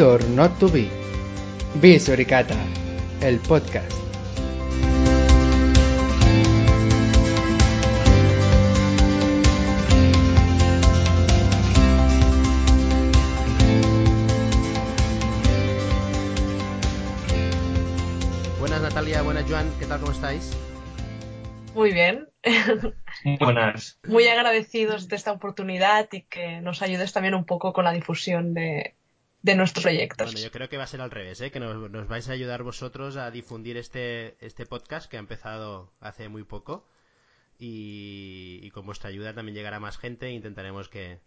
Be 0.00 0.06
or 0.06 0.24
Not 0.30 0.58
To 0.60 0.68
Be. 0.70 0.88
Be 1.74 2.00
Suricata, 2.00 2.56
el 3.20 3.38
podcast. 3.38 3.92
Buenas 18.58 18.80
Natalia, 18.80 19.20
buenas 19.20 19.44
Joan, 19.46 19.70
¿qué 19.78 19.84
tal? 19.84 20.00
¿Cómo 20.00 20.12
estáis? 20.12 20.56
Muy 21.74 21.92
bien. 21.92 22.26
Buenas. 23.38 24.00
Muy 24.08 24.26
agradecidos 24.28 25.08
de 25.08 25.16
esta 25.16 25.32
oportunidad 25.32 26.08
y 26.10 26.22
que 26.22 26.62
nos 26.62 26.80
ayudes 26.80 27.12
también 27.12 27.34
un 27.34 27.44
poco 27.44 27.74
con 27.74 27.84
la 27.84 27.92
difusión 27.92 28.54
de, 28.54 28.94
de 29.42 29.54
nuestros 29.54 29.84
proyectos. 29.84 30.32
Bueno, 30.32 30.40
yo 30.40 30.50
creo 30.50 30.68
que 30.68 30.76
va 30.76 30.84
a 30.84 30.86
ser 30.86 31.00
al 31.00 31.10
revés, 31.10 31.40
¿eh? 31.40 31.50
que 31.50 31.60
nos, 31.60 31.90
nos 31.90 32.08
vais 32.08 32.28
a 32.28 32.32
ayudar 32.32 32.62
vosotros 32.62 33.16
a 33.16 33.30
difundir 33.30 33.76
este, 33.76 34.36
este 34.44 34.66
podcast 34.66 35.10
que 35.10 35.16
ha 35.16 35.20
empezado 35.20 35.92
hace 36.00 36.28
muy 36.28 36.44
poco 36.44 36.86
y, 37.58 38.60
y 38.62 38.70
con 38.70 38.86
vuestra 38.86 39.08
ayuda 39.08 39.34
también 39.34 39.54
llegará 39.54 39.80
más 39.80 39.98
gente 39.98 40.26
e 40.26 40.32
intentaremos 40.32 40.88
que 40.88 41.20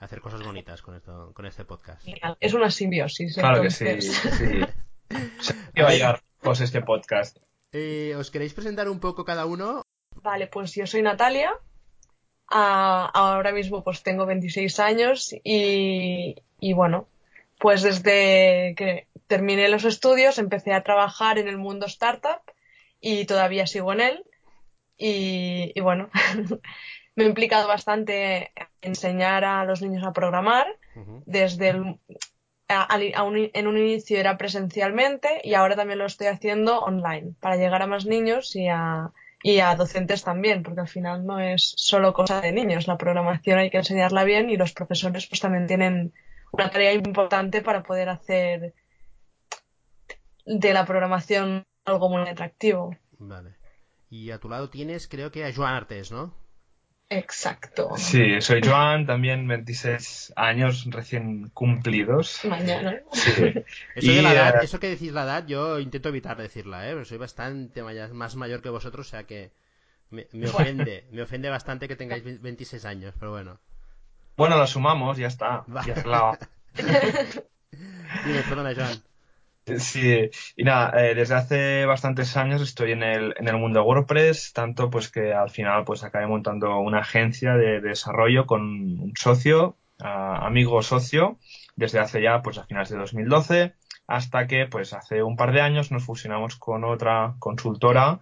hacer 0.00 0.20
cosas 0.20 0.42
bonitas 0.42 0.82
con 0.82 0.94
esto, 0.94 1.32
con 1.34 1.46
este 1.46 1.64
podcast. 1.64 2.06
Es 2.40 2.54
una 2.54 2.70
simbiosis. 2.70 3.34
Claro 3.34 3.62
que 3.62 3.70
sí. 3.70 4.00
sí. 4.00 4.60
Que 5.74 5.82
va 5.82 5.88
a 5.88 5.92
llegar 5.92 6.22
pues, 6.42 6.60
este 6.60 6.82
podcast. 6.82 7.38
Eh, 7.72 8.14
¿Os 8.18 8.30
queréis 8.30 8.52
presentar 8.52 8.88
un 8.88 9.00
poco 9.00 9.24
cada 9.24 9.46
uno? 9.46 9.82
Vale, 10.22 10.48
pues 10.48 10.74
yo 10.74 10.86
soy 10.86 11.00
Natalia. 11.00 11.52
Ah, 12.50 13.10
ahora 13.14 13.52
mismo 13.52 13.82
pues 13.84 14.02
tengo 14.02 14.26
26 14.26 14.80
años 14.80 15.34
y, 15.44 16.36
y 16.60 16.72
bueno, 16.72 17.06
pues 17.58 17.82
desde 17.82 18.74
que 18.76 19.08
terminé 19.26 19.68
los 19.68 19.84
estudios 19.84 20.38
empecé 20.38 20.72
a 20.72 20.82
trabajar 20.82 21.38
en 21.38 21.48
el 21.48 21.58
mundo 21.58 21.86
startup 21.86 22.40
y 23.00 23.24
todavía 23.26 23.66
sigo 23.66 23.92
en 23.92 24.00
él. 24.00 24.24
Y, 24.96 25.72
y 25.74 25.80
bueno, 25.80 26.10
me 27.14 27.24
he 27.24 27.26
implicado 27.26 27.68
bastante 27.68 28.52
en 28.56 28.68
enseñar 28.82 29.44
a 29.44 29.64
los 29.64 29.82
niños 29.82 30.04
a 30.06 30.12
programar. 30.12 30.66
Desde 31.26 31.68
el, 31.70 31.98
a 32.68 33.22
un- 33.24 33.50
en 33.52 33.66
un 33.66 33.78
inicio 33.78 34.18
era 34.18 34.36
presencialmente 34.36 35.40
y 35.44 35.54
ahora 35.54 35.76
también 35.76 35.98
lo 35.98 36.06
estoy 36.06 36.26
haciendo 36.28 36.80
online 36.80 37.34
para 37.40 37.56
llegar 37.56 37.82
a 37.82 37.86
más 37.86 38.04
niños 38.06 38.54
y 38.56 38.68
a, 38.68 39.10
y 39.42 39.60
a 39.60 39.74
docentes 39.74 40.22
también, 40.24 40.62
porque 40.62 40.80
al 40.80 40.88
final 40.88 41.24
no 41.24 41.38
es 41.40 41.72
solo 41.76 42.12
cosa 42.12 42.40
de 42.40 42.52
niños. 42.52 42.86
La 42.86 42.98
programación 42.98 43.58
hay 43.58 43.70
que 43.70 43.78
enseñarla 43.78 44.24
bien 44.24 44.50
y 44.50 44.56
los 44.56 44.72
profesores 44.72 45.26
pues 45.26 45.40
también 45.40 45.66
tienen 45.66 46.12
una 46.52 46.70
tarea 46.70 46.92
importante 46.92 47.62
para 47.62 47.82
poder 47.82 48.08
hacer 48.08 48.74
de 50.46 50.72
la 50.72 50.84
programación 50.86 51.64
algo 51.84 52.08
muy 52.08 52.28
atractivo. 52.28 52.96
Vale. 53.18 53.50
Y 54.10 54.30
a 54.30 54.38
tu 54.38 54.48
lado 54.48 54.70
tienes, 54.70 55.06
creo 55.08 55.30
que 55.30 55.44
a 55.44 55.52
Joan 55.54 55.74
Artes, 55.74 56.10
¿no? 56.10 56.34
Exacto. 57.10 57.96
Sí, 57.96 58.40
soy 58.40 58.60
Joan, 58.62 59.06
también 59.06 59.48
26 59.48 60.32
años 60.36 60.84
recién 60.90 61.48
cumplidos. 61.50 62.44
Mañana. 62.44 63.00
Sí. 63.12 63.30
Eso, 63.94 64.12
de 64.12 64.22
la 64.22 64.32
edad, 64.32 64.62
eh, 64.62 64.64
eso 64.64 64.78
que 64.78 64.88
decís 64.90 65.12
la 65.12 65.24
edad, 65.24 65.46
yo 65.46 65.78
intento 65.80 66.08
evitar 66.10 66.36
decirla, 66.36 66.86
¿eh? 66.86 66.92
Pero 66.92 67.04
soy 67.04 67.18
bastante 67.18 67.82
más 67.82 68.36
mayor 68.36 68.62
que 68.62 68.68
vosotros, 68.68 69.06
o 69.06 69.10
sea 69.10 69.24
que 69.24 69.50
me, 70.10 70.26
me 70.32 70.48
ofende, 70.48 71.06
me 71.12 71.22
ofende 71.22 71.48
bastante 71.50 71.88
que 71.88 71.96
tengáis 71.96 72.24
ve- 72.24 72.38
26 72.38 72.84
años, 72.84 73.14
pero 73.18 73.32
bueno. 73.32 73.58
Bueno, 74.38 74.56
lo 74.56 74.66
sumamos, 74.66 75.18
ya 75.18 75.26
está. 75.26 75.64
Ya 75.84 75.96
se 75.96 76.08
la- 76.08 76.38
Dime, 78.24 78.42
perdona, 78.48 78.72
Joan. 78.74 79.02
Sí, 79.80 80.30
y 80.56 80.64
nada, 80.64 81.04
eh, 81.04 81.14
desde 81.14 81.34
hace 81.34 81.84
bastantes 81.84 82.34
años 82.38 82.62
estoy 82.62 82.92
en 82.92 83.02
el, 83.02 83.34
en 83.36 83.48
el 83.48 83.58
mundo 83.58 83.80
de 83.80 83.84
WordPress, 83.86 84.52
tanto 84.54 84.88
pues 84.88 85.10
que 85.10 85.34
al 85.34 85.50
final 85.50 85.84
pues 85.84 86.04
acabé 86.04 86.26
montando 86.26 86.78
una 86.78 87.00
agencia 87.00 87.52
de, 87.54 87.80
de 87.82 87.88
desarrollo 87.90 88.46
con 88.46 88.62
un 88.62 89.12
socio, 89.18 89.76
amigo 89.98 90.80
socio, 90.82 91.38
desde 91.76 91.98
hace 91.98 92.22
ya 92.22 92.40
pues 92.40 92.56
a 92.56 92.64
finales 92.64 92.88
de 92.88 92.96
2012, 92.96 93.74
hasta 94.06 94.46
que 94.46 94.64
pues 94.66 94.94
hace 94.94 95.22
un 95.22 95.36
par 95.36 95.52
de 95.52 95.60
años 95.60 95.90
nos 95.90 96.04
fusionamos 96.04 96.56
con 96.56 96.84
otra 96.84 97.34
consultora, 97.38 98.20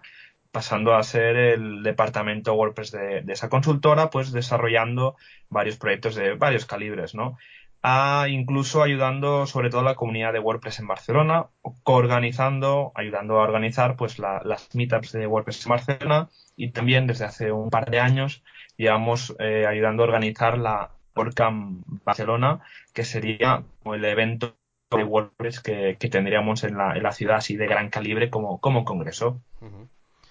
pasando 0.57 0.95
a 0.95 1.03
ser 1.03 1.35
el 1.35 1.83
departamento 1.83 2.55
WordPress 2.55 2.91
de, 2.91 3.23
esa 3.27 3.47
consultora, 3.47 4.09
pues 4.09 4.31
desarrollando 4.31 5.15
varios 5.49 5.77
proyectos 5.77 6.15
de 6.15 6.33
varios 6.33 6.65
calibres, 6.65 7.13
¿no? 7.13 7.37
a 7.83 8.25
incluso 8.27 8.81
ayudando 8.81 9.45
sobre 9.45 9.69
todo 9.69 9.81
a 9.81 9.91
la 9.91 9.93
comunidad 9.93 10.33
de 10.33 10.39
WordPress 10.39 10.79
en 10.79 10.87
Barcelona, 10.87 11.45
coorganizando, 11.83 12.91
ayudando 12.95 13.39
a 13.39 13.43
organizar 13.43 13.97
pues 13.97 14.17
la- 14.17 14.41
las 14.43 14.73
meetups 14.73 15.11
de 15.11 15.27
WordPress 15.27 15.63
en 15.67 15.69
Barcelona 15.69 16.29
y 16.55 16.71
también 16.71 17.05
desde 17.05 17.25
hace 17.25 17.51
un 17.51 17.69
par 17.69 17.91
de 17.91 17.99
años 17.99 18.43
llevamos 18.77 19.35
eh, 19.37 19.67
ayudando 19.67 20.01
a 20.01 20.07
organizar 20.07 20.57
la 20.57 20.89
WordCamp 21.15 21.85
Barcelona, 22.03 22.61
que 22.95 23.03
sería 23.03 23.61
el 23.85 24.05
evento 24.05 24.55
de 24.89 25.03
WordPress 25.03 25.59
que, 25.59 25.95
tendríamos 26.09 26.63
en 26.63 26.77
la, 26.77 27.11
ciudad 27.11 27.37
así 27.37 27.57
de 27.57 27.67
gran 27.67 27.89
calibre 27.91 28.31
como, 28.31 28.59
como 28.59 28.85
congreso. 28.85 29.39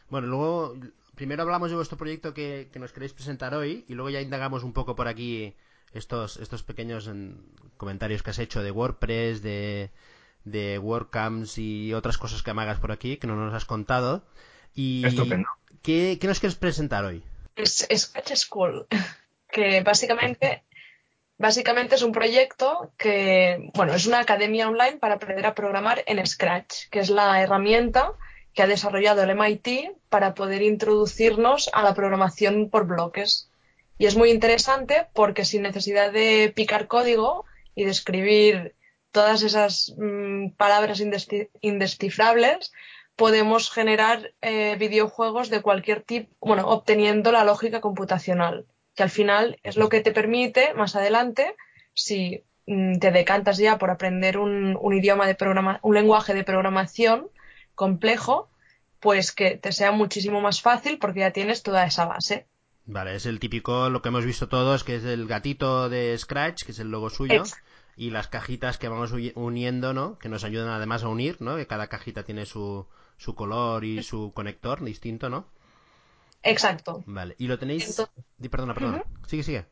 Bueno, 0.08 0.28
luego, 0.28 0.76
primero 1.14 1.42
hablamos 1.42 1.70
de 1.70 1.76
vuestro 1.76 1.98
proyecto 1.98 2.34
que, 2.34 2.68
que 2.72 2.78
nos 2.78 2.92
queréis 2.92 3.12
presentar 3.12 3.54
hoy 3.54 3.84
y 3.88 3.94
luego 3.94 4.10
ya 4.10 4.20
indagamos 4.20 4.62
un 4.62 4.72
poco 4.72 4.94
por 4.94 5.08
aquí 5.08 5.54
estos, 5.92 6.36
estos 6.36 6.62
pequeños 6.62 7.08
en, 7.08 7.40
comentarios 7.76 8.22
que 8.22 8.30
has 8.30 8.38
hecho 8.38 8.62
de 8.62 8.70
WordPress, 8.70 9.42
de, 9.42 9.90
de 10.44 10.78
WordCamps 10.78 11.58
y 11.58 11.92
otras 11.94 12.18
cosas 12.18 12.42
que 12.42 12.52
me 12.54 12.62
hagas 12.62 12.78
por 12.78 12.92
aquí 12.92 13.16
que 13.16 13.26
no 13.26 13.36
nos 13.36 13.54
has 13.54 13.64
contado. 13.64 14.24
Y 14.74 15.06
Estupendo. 15.06 15.48
¿qué, 15.82 16.18
qué 16.20 16.26
nos 16.26 16.40
quieres 16.40 16.56
presentar 16.56 17.04
hoy? 17.04 17.22
Es 17.54 17.86
Scratch 17.94 18.34
School, 18.34 18.86
que 19.50 19.80
básicamente, 19.80 20.64
básicamente 21.38 21.94
es 21.94 22.02
un 22.02 22.12
proyecto 22.12 22.92
que, 22.98 23.70
bueno, 23.74 23.94
es 23.94 24.06
una 24.06 24.20
academia 24.20 24.68
online 24.68 24.98
para 24.98 25.14
aprender 25.14 25.46
a 25.46 25.54
programar 25.54 26.04
en 26.06 26.24
Scratch, 26.26 26.88
que 26.90 27.00
es 27.00 27.08
la 27.08 27.42
herramienta 27.42 28.12
que 28.56 28.62
ha 28.62 28.66
desarrollado 28.66 29.22
el 29.22 29.36
MIT 29.36 29.92
para 30.08 30.34
poder 30.34 30.62
introducirnos 30.62 31.68
a 31.74 31.82
la 31.82 31.94
programación 31.94 32.70
por 32.70 32.86
bloques. 32.86 33.50
Y 33.98 34.06
es 34.06 34.16
muy 34.16 34.30
interesante 34.30 35.06
porque 35.12 35.44
sin 35.44 35.62
necesidad 35.62 36.10
de 36.10 36.52
picar 36.56 36.88
código 36.88 37.44
y 37.74 37.84
de 37.84 37.90
escribir 37.90 38.74
todas 39.12 39.42
esas 39.42 39.94
mm, 39.98 40.52
palabras 40.56 41.02
indescifrables, 41.60 42.72
podemos 43.14 43.70
generar 43.70 44.32
eh, 44.40 44.76
videojuegos 44.78 45.50
de 45.50 45.60
cualquier 45.60 46.00
tipo, 46.00 46.34
bueno, 46.40 46.68
obteniendo 46.68 47.32
la 47.32 47.44
lógica 47.44 47.82
computacional, 47.82 48.66
que 48.94 49.02
al 49.02 49.10
final 49.10 49.58
es 49.64 49.76
lo 49.76 49.90
que 49.90 50.00
te 50.00 50.12
permite 50.12 50.72
más 50.72 50.96
adelante, 50.96 51.54
si 51.92 52.42
mm, 52.66 52.98
te 53.00 53.10
decantas 53.10 53.58
ya 53.58 53.76
por 53.76 53.90
aprender 53.90 54.38
un, 54.38 54.78
un 54.80 54.94
idioma 54.94 55.26
de 55.26 55.34
programa, 55.34 55.78
un 55.82 55.94
lenguaje 55.94 56.32
de 56.32 56.44
programación 56.44 57.30
complejo, 57.76 58.50
pues 58.98 59.30
que 59.30 59.56
te 59.56 59.70
sea 59.70 59.92
muchísimo 59.92 60.40
más 60.40 60.60
fácil 60.60 60.98
porque 60.98 61.20
ya 61.20 61.30
tienes 61.30 61.62
toda 61.62 61.86
esa 61.86 62.06
base. 62.06 62.48
Vale, 62.86 63.14
es 63.14 63.26
el 63.26 63.38
típico, 63.38 63.88
lo 63.90 64.02
que 64.02 64.08
hemos 64.08 64.24
visto 64.24 64.48
todos, 64.48 64.82
que 64.82 64.96
es 64.96 65.04
el 65.04 65.26
gatito 65.28 65.88
de 65.88 66.16
Scratch, 66.18 66.64
que 66.64 66.72
es 66.72 66.78
el 66.80 66.90
logo 66.90 67.10
suyo, 67.10 67.42
y 67.96 68.10
las 68.10 68.28
cajitas 68.28 68.78
que 68.78 68.88
vamos 68.88 69.12
uni- 69.12 69.32
uniendo, 69.34 69.92
¿no? 69.92 70.18
Que 70.18 70.28
nos 70.28 70.44
ayudan 70.44 70.68
además 70.68 71.02
a 71.04 71.08
unir, 71.08 71.36
¿no? 71.40 71.56
Que 71.56 71.66
cada 71.66 71.88
cajita 71.88 72.22
tiene 72.24 72.46
su, 72.46 72.86
su 73.16 73.34
color 73.34 73.84
y 73.84 74.02
su 74.02 74.32
conector 74.32 74.84
distinto, 74.84 75.28
¿no? 75.28 75.46
Exacto. 76.42 77.02
Vale, 77.06 77.34
y 77.38 77.46
lo 77.48 77.58
tenéis... 77.58 77.88
Entonces- 77.90 78.24
Perdona, 78.50 78.74
perdona. 78.74 79.04
Sigue, 79.26 79.42
sigue. 79.42 79.66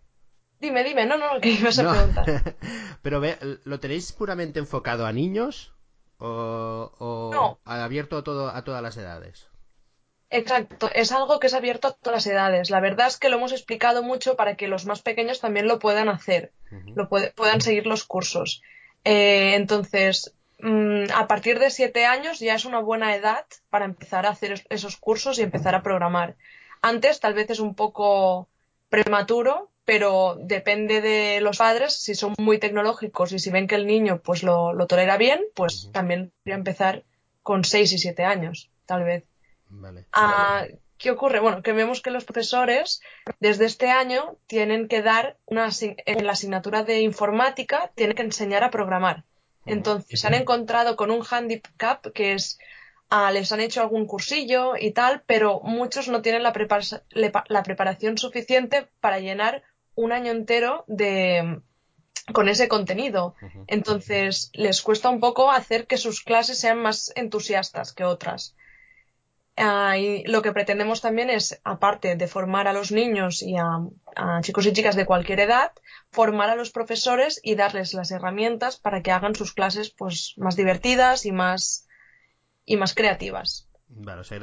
Dime, 0.61 0.83
dime, 0.83 1.07
no, 1.07 1.17
no, 1.19 1.41
que 1.41 1.51
ibas 1.51 1.79
a 1.79 1.83
No. 1.85 1.91
preguntar. 1.93 2.57
Pero 3.03 3.21
ve, 3.21 3.39
¿lo 3.65 3.79
tenéis 3.81 4.13
puramente 4.13 4.59
enfocado 4.59 5.07
a 5.07 5.13
niños 5.13 5.74
o, 6.19 6.93
o 6.99 7.31
No. 7.33 7.59
abierto 7.65 8.17
a, 8.19 8.25
todo, 8.25 8.49
a 8.49 8.63
todas 8.65 8.83
las 8.83 8.97
edades? 8.97 9.49
Exacto, 10.31 10.91
es 10.95 11.13
algo 11.13 11.39
que 11.39 11.47
es 11.47 11.55
abierto 11.55 11.89
a 11.89 11.93
todas 11.93 12.17
las 12.17 12.27
edades. 12.27 12.71
La 12.71 12.81
verdad 12.81 13.07
es 13.07 13.19
que 13.19 13.29
lo 13.29 13.37
hemos 13.37 13.53
explicado 13.53 14.03
mucho 14.03 14.35
para 14.37 14.57
que 14.57 14.67
los 14.69 14.85
más 14.87 15.01
pequeños 15.03 15.41
también 15.41 15.69
lo 15.69 15.79
puedan 15.79 16.09
hacer, 16.09 16.53
lo 16.97 17.09
puede- 17.09 17.31
puedan 17.33 17.61
seguir 17.61 17.87
los 17.87 18.05
cursos. 18.05 18.63
Eh, 19.05 19.55
entonces, 19.55 20.35
mm, 20.61 21.05
a 21.15 21.29
partir 21.29 21.59
de 21.61 21.71
siete 21.71 22.05
años 22.07 22.41
ya 22.41 22.55
es 22.55 22.65
una 22.65 22.81
buena 22.81 23.15
edad 23.15 23.45
para 23.71 23.85
empezar 23.85 24.27
a 24.27 24.31
hacer 24.31 24.53
es- 24.53 24.65
esos 24.71 24.97
cursos 24.97 25.39
y 25.39 25.43
empezar 25.43 25.75
a 25.77 25.83
programar. 25.83 26.37
Antes 26.83 27.21
tal 27.21 27.35
vez 27.35 27.49
es 27.51 27.61
un 27.61 27.75
poco 27.77 28.49
prematuro, 28.89 29.71
pero 29.85 30.37
depende 30.41 31.01
de 31.01 31.41
los 31.41 31.59
padres, 31.59 31.95
si 31.95 32.15
son 32.15 32.35
muy 32.39 32.59
tecnológicos 32.59 33.33
y 33.33 33.39
si 33.39 33.51
ven 33.51 33.67
que 33.67 33.75
el 33.75 33.87
niño 33.87 34.21
pues 34.23 34.43
lo, 34.43 34.73
lo 34.73 34.87
tolera 34.87 35.17
bien, 35.17 35.41
pues 35.55 35.85
Ujú. 35.85 35.93
también 35.93 36.33
podría 36.43 36.57
empezar 36.57 37.05
con 37.43 37.65
seis 37.65 37.93
y 37.93 37.99
siete 37.99 38.25
años, 38.25 38.71
tal 38.87 39.05
vez. 39.05 39.25
Vale. 39.69 40.07
Ah, 40.13 40.65
¿Qué 40.97 41.11
ocurre? 41.11 41.41
Bueno, 41.41 41.63
que 41.63 41.73
vemos 41.73 42.01
que 42.01 42.11
los 42.11 42.25
profesores 42.25 43.03
desde 43.41 43.67
este 43.67 43.91
año 43.91 44.39
tienen 44.47 44.89
que 44.89 45.03
dar 45.03 45.37
una 45.45 45.69
en 45.81 46.27
la 46.27 46.33
asignatura 46.33 46.83
de 46.83 47.01
informática 47.01 47.93
tienen 47.95 48.17
que 48.17 48.23
enseñar 48.23 48.65
a 48.65 48.71
programar. 48.71 49.25
Entonces 49.67 50.21
se 50.21 50.27
han 50.27 50.35
encontrado 50.35 50.97
con 50.97 51.11
un 51.11 51.23
handicap 51.29 52.07
que 52.13 52.33
es 52.33 52.59
ah, 53.11 53.31
les 53.33 53.53
han 53.53 53.61
hecho 53.61 53.83
algún 53.83 54.07
cursillo 54.07 54.77
y 54.79 54.93
tal, 54.93 55.23
pero 55.27 55.61
muchos 55.61 56.09
no 56.09 56.23
tienen 56.23 56.43
la, 56.43 56.53
la 57.49 57.63
preparación 57.63 58.17
suficiente 58.17 58.89
para 59.01 59.19
llenar 59.19 59.63
un 59.95 60.13
año 60.13 60.33
entero 60.33 60.85
de 60.87 61.61
con 62.33 62.49
ese 62.49 62.69
contenido. 62.69 63.35
Entonces 63.67 64.51
les 64.55 64.81
cuesta 64.83 65.11
un 65.11 65.21
poco 65.21 65.51
hacer 65.51 65.87
que 65.87 65.99
sus 65.99 66.23
clases 66.23 66.59
sean 66.59 66.81
más 66.81 67.13
entusiastas 67.17 67.93
que 67.93 68.05
otras. 68.05 68.55
Ah, 69.57 69.97
y 69.97 70.25
lo 70.25 70.43
que 70.43 70.53
pretendemos 70.53 71.01
también 71.01 71.31
es, 71.31 71.61
aparte 71.63 72.17
de 72.17 72.27
formar 72.27 72.67
a 72.67 72.73
los 72.73 72.91
niños 72.91 73.41
y 73.41 73.57
a, 73.57 74.41
chicos 74.41 74.67
y 74.67 74.73
chicas 74.73 74.97
de 74.97 75.05
cualquier 75.05 75.41
edad, 75.41 75.71
formar 76.11 76.51
a 76.51 76.57
los 76.57 76.71
profesores 76.71 77.41
y 77.43 77.55
darles 77.55 77.95
las 77.95 78.11
herramientas 78.11 78.77
para 78.77 79.01
que 79.01 79.13
hagan 79.13 79.35
sus 79.35 79.53
clases 79.53 79.91
pues 79.91 80.35
más 80.37 80.57
divertidas 80.57 81.25
y 81.25 81.31
más 81.31 81.87
y 82.65 82.77
más 82.77 82.95
creativas. 82.95 83.69
Vale, 83.89 84.23
o 84.23 84.25
sea, 84.25 84.39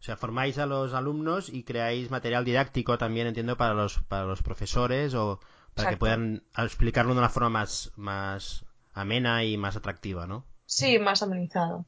o 0.00 0.02
sea, 0.02 0.16
formáis 0.16 0.58
a 0.58 0.66
los 0.66 0.94
alumnos 0.94 1.48
y 1.48 1.64
creáis 1.64 2.10
material 2.10 2.44
didáctico 2.44 2.98
también, 2.98 3.26
entiendo, 3.26 3.56
para 3.56 3.74
los, 3.74 4.00
para 4.04 4.24
los 4.24 4.42
profesores 4.42 5.14
o 5.14 5.40
para 5.74 5.90
que 5.90 5.96
puedan 5.96 6.44
explicarlo 6.56 7.14
de 7.14 7.20
una 7.20 7.28
forma 7.28 7.50
más, 7.50 7.92
más 7.96 8.64
amena 8.92 9.44
y 9.44 9.56
más 9.56 9.76
atractiva, 9.76 10.26
¿no? 10.26 10.44
Sí, 10.70 10.98
más 10.98 11.22
amenizado. 11.22 11.86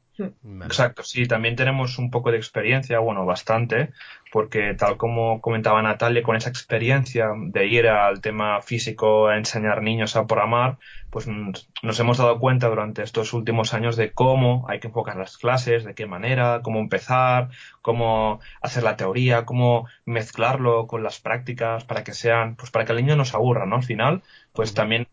Exacto, 0.63 1.03
sí, 1.03 1.27
también 1.27 1.55
tenemos 1.55 1.99
un 1.99 2.09
poco 2.09 2.31
de 2.31 2.37
experiencia, 2.37 2.97
bueno, 2.97 3.27
bastante, 3.27 3.91
porque 4.31 4.73
tal 4.73 4.97
como 4.97 5.39
comentaba 5.39 5.83
Natalia, 5.83 6.23
con 6.23 6.35
esa 6.35 6.49
experiencia 6.49 7.27
de 7.37 7.67
ir 7.67 7.87
al 7.87 8.21
tema 8.21 8.59
físico 8.63 9.27
a 9.27 9.37
enseñar 9.37 9.83
niños 9.83 10.15
a 10.15 10.25
programar, 10.25 10.79
pues 11.11 11.27
nos 11.27 11.99
hemos 11.99 12.17
dado 12.17 12.39
cuenta 12.39 12.69
durante 12.69 13.03
estos 13.03 13.33
últimos 13.33 13.75
años 13.75 13.97
de 13.97 14.13
cómo 14.13 14.65
hay 14.67 14.79
que 14.79 14.87
enfocar 14.87 15.15
las 15.15 15.37
clases, 15.37 15.83
de 15.83 15.93
qué 15.93 16.07
manera, 16.07 16.61
cómo 16.63 16.79
empezar, 16.79 17.49
cómo 17.83 18.39
hacer 18.63 18.81
la 18.81 18.97
teoría, 18.97 19.45
cómo 19.45 19.87
mezclarlo 20.05 20.87
con 20.87 21.03
las 21.03 21.19
prácticas 21.19 21.83
para 21.83 22.03
que 22.03 22.13
sean, 22.13 22.55
pues 22.55 22.71
para 22.71 22.85
que 22.85 22.93
el 22.93 22.97
niño 22.97 23.15
no 23.15 23.25
se 23.25 23.37
aburra, 23.37 23.67
¿no? 23.67 23.75
Al 23.75 23.83
final, 23.83 24.23
pues 24.53 24.73
también 24.73 25.07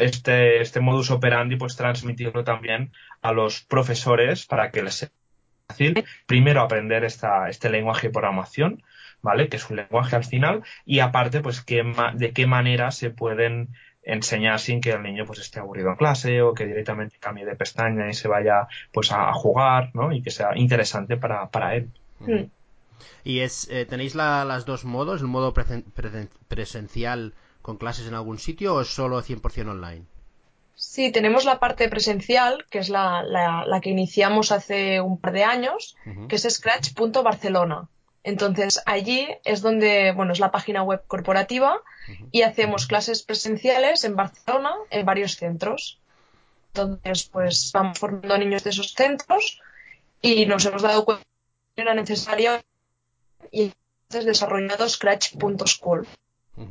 este, 0.00 0.60
este 0.60 0.80
modus 0.80 1.10
operandi, 1.10 1.56
pues 1.56 1.76
transmitirlo 1.76 2.44
también 2.44 2.92
a 3.22 3.32
los 3.32 3.62
profesores 3.62 4.46
para 4.46 4.70
que 4.70 4.82
les 4.82 4.94
sea 4.94 5.10
fácil 5.68 6.04
primero 6.26 6.60
aprender 6.62 7.04
esta, 7.04 7.48
este 7.48 7.70
lenguaje 7.70 8.08
de 8.08 8.12
programación, 8.12 8.82
¿vale? 9.22 9.48
Que 9.48 9.56
es 9.56 9.70
un 9.70 9.76
lenguaje 9.76 10.16
al 10.16 10.24
final, 10.24 10.62
y 10.84 11.00
aparte, 11.00 11.40
pues 11.40 11.64
de 11.66 12.32
qué 12.32 12.46
manera 12.46 12.90
se 12.90 13.10
pueden 13.10 13.68
enseñar 14.02 14.58
sin 14.58 14.80
que 14.80 14.90
el 14.90 15.02
niño 15.02 15.26
pues 15.26 15.40
esté 15.40 15.60
aburrido 15.60 15.90
en 15.90 15.96
clase 15.96 16.42
o 16.42 16.54
que 16.54 16.66
directamente 16.66 17.18
cambie 17.20 17.44
de 17.44 17.54
pestaña 17.54 18.08
y 18.08 18.14
se 18.14 18.28
vaya 18.28 18.66
pues 18.92 19.12
a, 19.12 19.32
jugar, 19.32 19.90
¿no? 19.94 20.12
Y 20.12 20.22
que 20.22 20.30
sea 20.30 20.56
interesante 20.56 21.16
para, 21.16 21.50
para 21.50 21.76
él. 21.76 21.90
Y 23.24 23.40
es, 23.40 23.68
eh, 23.70 23.86
¿tenéis 23.86 24.14
las 24.14 24.64
dos 24.64 24.84
modos, 24.84 25.20
el 25.20 25.28
modo 25.28 25.54
presencial 26.48 27.34
con 27.62 27.76
clases 27.76 28.06
en 28.06 28.14
algún 28.14 28.38
sitio 28.38 28.74
o 28.74 28.80
es 28.80 28.88
solo 28.88 29.22
100% 29.22 29.68
online? 29.68 30.04
Sí, 30.74 31.12
tenemos 31.12 31.44
la 31.44 31.60
parte 31.60 31.88
presencial, 31.88 32.64
que 32.70 32.78
es 32.78 32.88
la, 32.88 33.22
la, 33.22 33.80
que 33.82 33.90
iniciamos 33.90 34.50
hace 34.50 35.00
un 35.00 35.18
par 35.18 35.32
de 35.34 35.44
años, 35.44 35.94
que 36.28 36.36
es 36.36 36.48
scratch.barcelona. 36.48 37.88
Entonces, 38.22 38.82
allí 38.86 39.28
es 39.44 39.60
donde, 39.60 40.12
bueno, 40.12 40.32
es 40.32 40.40
la 40.40 40.50
página 40.50 40.82
web 40.82 41.02
corporativa 41.06 41.80
y 42.32 42.42
hacemos 42.42 42.86
clases 42.86 43.22
presenciales 43.22 44.04
en 44.04 44.16
Barcelona, 44.16 44.72
en 44.90 45.04
varios 45.04 45.36
centros. 45.36 45.98
Entonces, 46.68 47.24
pues 47.24 47.70
vamos 47.72 47.98
formando 47.98 48.38
niños 48.38 48.64
de 48.64 48.70
esos 48.70 48.92
centros 48.94 49.60
y 50.22 50.46
nos 50.46 50.64
hemos 50.64 50.82
dado 50.82 51.04
cuenta 51.04 51.24
que 51.74 51.82
era 51.82 51.94
necesario 51.94 52.52
y 53.50 53.72
entonces 54.08 54.24
desarrollado 54.24 54.88
scratch.school. 54.88 56.06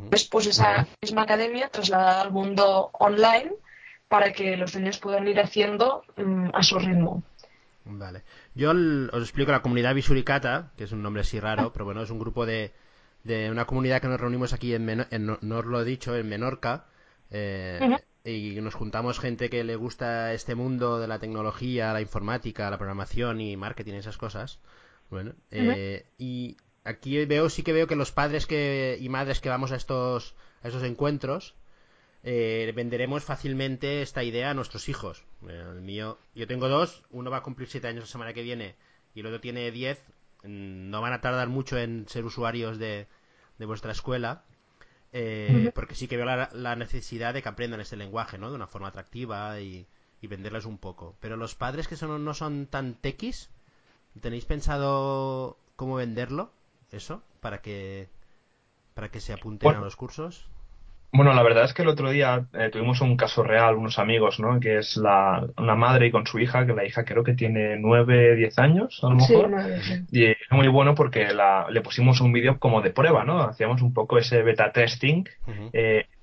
Después 0.09 0.45
esa 0.47 0.87
misma 1.01 1.23
academia 1.23 1.69
trasladada 1.69 2.21
al 2.21 2.31
mundo 2.31 2.89
online 2.93 3.51
para 4.07 4.33
que 4.33 4.57
los 4.57 4.75
niños 4.75 4.99
puedan 4.99 5.27
ir 5.27 5.39
haciendo 5.39 6.03
mm, 6.17 6.49
a 6.53 6.63
su 6.63 6.77
ritmo. 6.79 7.23
Vale. 7.85 8.23
Yo 8.53 8.71
os 8.71 9.21
explico 9.21 9.51
la 9.51 9.61
comunidad 9.61 9.95
Visuricata, 9.95 10.71
que 10.77 10.83
es 10.83 10.91
un 10.91 11.01
nombre 11.01 11.21
así 11.21 11.39
raro, 11.39 11.73
pero 11.73 11.85
bueno, 11.85 12.03
es 12.03 12.09
un 12.09 12.19
grupo 12.19 12.45
de, 12.45 12.71
de 13.23 13.49
una 13.49 13.65
comunidad 13.65 14.01
que 14.01 14.07
nos 14.07 14.19
reunimos 14.19 14.53
aquí 14.53 14.73
en, 14.73 15.07
no 15.41 15.57
os 15.57 15.65
lo 15.65 15.81
he 15.81 15.85
dicho, 15.85 16.15
en 16.15 16.27
Menorca. 16.29 16.85
Eh, 17.31 17.79
y 18.23 18.59
nos 18.61 18.75
juntamos 18.75 19.19
gente 19.19 19.49
que 19.49 19.63
le 19.63 19.75
gusta 19.75 20.33
este 20.33 20.55
mundo 20.55 20.99
de 20.99 21.07
la 21.07 21.19
tecnología, 21.19 21.93
la 21.93 22.01
informática, 22.01 22.69
la 22.69 22.77
programación 22.77 23.41
y 23.41 23.57
marketing, 23.57 23.93
esas 23.93 24.17
cosas. 24.17 24.59
Bueno, 25.09 25.33
eh, 25.49 26.05
y 26.17 26.57
aquí 26.83 27.25
veo, 27.25 27.49
sí 27.49 27.63
que 27.63 27.73
veo 27.73 27.87
que 27.87 27.95
los 27.95 28.11
padres 28.11 28.45
que, 28.45 28.97
y 28.99 29.09
madres 29.09 29.39
que 29.39 29.49
vamos 29.49 29.71
a 29.71 29.75
estos, 29.75 30.35
a 30.63 30.67
esos 30.67 30.83
encuentros, 30.83 31.55
eh, 32.23 32.71
venderemos 32.75 33.23
fácilmente 33.23 34.01
esta 34.01 34.23
idea 34.23 34.51
a 34.51 34.53
nuestros 34.53 34.89
hijos. 34.89 35.23
Eh, 35.47 35.63
el 35.71 35.81
mío, 35.81 36.17
yo 36.35 36.47
tengo 36.47 36.67
dos, 36.67 37.03
uno 37.11 37.31
va 37.31 37.37
a 37.37 37.43
cumplir 37.43 37.69
siete 37.69 37.87
años 37.87 38.03
la 38.03 38.07
semana 38.07 38.33
que 38.33 38.43
viene 38.43 38.75
y 39.13 39.21
el 39.21 39.27
otro 39.27 39.39
tiene 39.39 39.71
diez. 39.71 39.99
Mm, 40.43 40.89
no 40.89 41.01
van 41.01 41.13
a 41.13 41.21
tardar 41.21 41.49
mucho 41.49 41.77
en 41.77 42.07
ser 42.07 42.25
usuarios 42.25 42.77
de, 42.77 43.07
de 43.57 43.65
vuestra 43.65 43.91
escuela. 43.91 44.43
Eh, 45.11 45.71
porque 45.73 45.95
sí 45.95 46.07
que 46.07 46.17
veo 46.17 46.25
la, 46.25 46.75
necesidad 46.75 47.33
de 47.33 47.41
que 47.41 47.49
aprendan 47.49 47.81
este 47.81 47.97
lenguaje, 47.97 48.37
¿no? 48.37 48.49
De 48.49 48.55
una 48.55 48.67
forma 48.67 48.89
atractiva 48.89 49.59
y, 49.59 49.87
y 50.21 50.27
venderles 50.27 50.65
un 50.65 50.77
poco. 50.77 51.15
Pero 51.19 51.35
los 51.35 51.55
padres 51.55 51.87
que 51.87 51.95
son, 51.95 52.23
no 52.23 52.33
son 52.35 52.67
tan 52.67 52.93
tequis, 52.93 53.49
¿tenéis 54.21 54.45
pensado 54.45 55.57
cómo 55.75 55.95
venderlo? 55.95 56.51
Eso, 56.91 57.23
para 57.39 57.59
que 57.59 58.09
para 58.93 59.09
que 59.09 59.19
se 59.19 59.33
apunten 59.33 59.75
a 59.75 59.79
los 59.79 59.95
cursos. 59.95 60.49
Bueno, 61.11 61.33
la 61.33 61.41
verdad 61.41 61.63
es 61.63 61.73
que 61.73 61.81
el 61.81 61.87
otro 61.87 62.11
día 62.11 62.45
eh, 62.53 62.69
tuvimos 62.71 63.01
un 63.01 63.17
caso 63.17 63.41
real, 63.41 63.75
unos 63.75 63.97
amigos, 63.97 64.39
¿no? 64.39 64.59
Que 64.59 64.77
es 64.77 64.95
la, 64.95 65.43
una 65.57 65.75
madre 65.75 66.07
y 66.07 66.11
con 66.11 66.27
su 66.27 66.37
hija, 66.37 66.67
que 66.67 66.73
la 66.73 66.85
hija 66.85 67.03
creo 67.03 67.23
que 67.23 67.33
tiene 67.33 67.77
nueve, 67.79 68.35
diez 68.35 68.59
años, 68.59 68.99
a 69.03 69.09
lo 69.09 69.15
mejor. 69.15 69.49
Y 70.11 70.25
es 70.25 70.37
muy 70.51 70.67
bueno 70.67 70.93
porque 70.93 71.33
la, 71.33 71.67
le 71.71 71.81
pusimos 71.81 72.21
un 72.21 72.31
vídeo 72.31 72.59
como 72.59 72.81
de 72.81 72.91
prueba, 72.91 73.23
¿no? 73.23 73.41
Hacíamos 73.41 73.81
un 73.81 73.93
poco 73.93 74.19
ese 74.19 74.43
beta 74.43 74.71
testing 74.71 75.23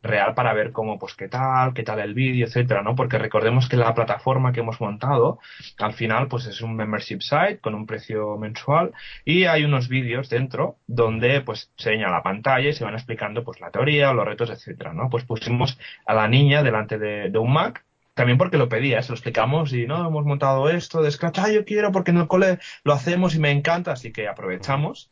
real 0.07 0.35
para 0.35 0.53
ver 0.55 0.73
cómo, 0.73 0.99
pues 0.99 1.15
qué 1.15 1.29
tal, 1.29 1.75
qué 1.75 1.83
tal 1.83 2.01
el 2.01 2.15
vídeo, 2.15 2.47
etcétera, 2.47 2.83
¿no? 2.83 2.95
Porque 2.95 3.19
recordemos 3.19 3.69
que 3.69 3.77
la 3.77 3.95
plataforma 3.95 4.53
que 4.53 4.61
hemos 4.61 4.81
montado, 4.81 5.39
al 5.79 5.93
final, 5.95 6.29
pues 6.29 6.47
es 6.47 6.61
un 6.61 6.77
membership 6.77 7.21
site 7.21 7.59
con 7.61 7.75
un 7.75 7.87
precio 7.87 8.37
mensual 8.39 8.93
y 9.25 9.45
hay 9.45 9.65
unos 9.65 9.89
vídeos 9.89 10.29
dentro 10.29 10.79
donde, 10.87 11.41
pues, 11.43 11.73
se 11.77 11.95
enseña 11.95 12.11
la 12.11 12.23
pantalla 12.23 12.69
y 12.69 12.73
se 12.73 12.85
van 12.85 12.95
explicando, 12.95 13.45
pues, 13.45 13.61
la 13.61 13.71
teoría, 13.71 14.13
los 14.13 14.25
retos, 14.25 14.51
etcétera, 14.51 14.93
¿no? 14.93 15.09
Pues 15.11 15.25
pusimos 15.25 15.79
a 16.07 16.15
la 16.15 16.29
niña 16.29 16.63
delante 16.63 16.99
de, 16.99 17.37
un 17.39 17.53
Mac 17.53 17.85
también 18.15 18.39
porque 18.39 18.57
lo 18.57 18.69
pedía, 18.69 19.03
se 19.03 19.11
lo 19.11 19.15
explicamos 19.15 19.73
y 19.75 19.87
no, 19.87 20.09
hemos 20.09 20.25
montado 20.25 20.71
esto 20.71 21.03
de 21.03 21.11
Scratch, 21.11 21.39
ah, 21.39 21.51
yo 21.51 21.65
quiero 21.67 21.93
porque 21.93 22.13
en 22.13 22.19
el 22.19 22.27
cole 22.27 22.59
lo 22.83 22.95
hacemos 22.95 23.35
y 23.35 23.39
me 23.41 23.51
encanta, 23.51 23.93
así 23.93 24.11
que 24.11 24.27
aprovechamos 24.27 25.11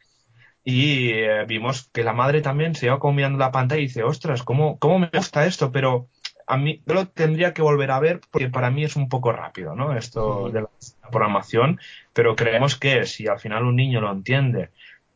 y 0.65 1.11
eh, 1.11 1.45
vimos 1.47 1.91
que 1.93 2.05
la 2.05 2.15
madre 2.15 2.41
también 2.41 2.75
se 2.75 2.87
iba 2.87 2.99
comiendo 2.99 3.39
la 3.39 3.53
pantalla 3.53 3.81
y 3.81 3.85
dice, 3.85 4.03
ostras, 4.03 4.43
¿cómo, 4.43 4.79
¿cómo 4.79 4.99
me 4.99 5.11
gusta 5.13 5.47
esto? 5.47 5.71
Pero 5.71 6.09
a 6.47 6.57
mí 6.57 6.83
yo 6.87 6.95
lo 6.95 7.09
tendría 7.09 7.53
que 7.55 7.63
volver 7.63 7.91
a 7.91 8.01
ver 8.01 8.21
porque 8.31 8.49
para 8.49 8.71
mí 8.71 8.85
es 8.85 8.97
un 8.97 9.09
poco 9.09 9.33
rápido, 9.33 9.75
¿no? 9.75 9.97
Esto 9.97 10.51
de 10.51 10.63
la 10.63 10.69
programación, 11.11 11.81
pero 12.13 12.37
creemos 12.37 12.77
que 12.77 13.07
si 13.07 13.27
al 13.27 13.39
final 13.39 13.65
un 13.65 13.77
niño 13.77 14.01
lo 14.01 14.11
entiende, 14.11 14.71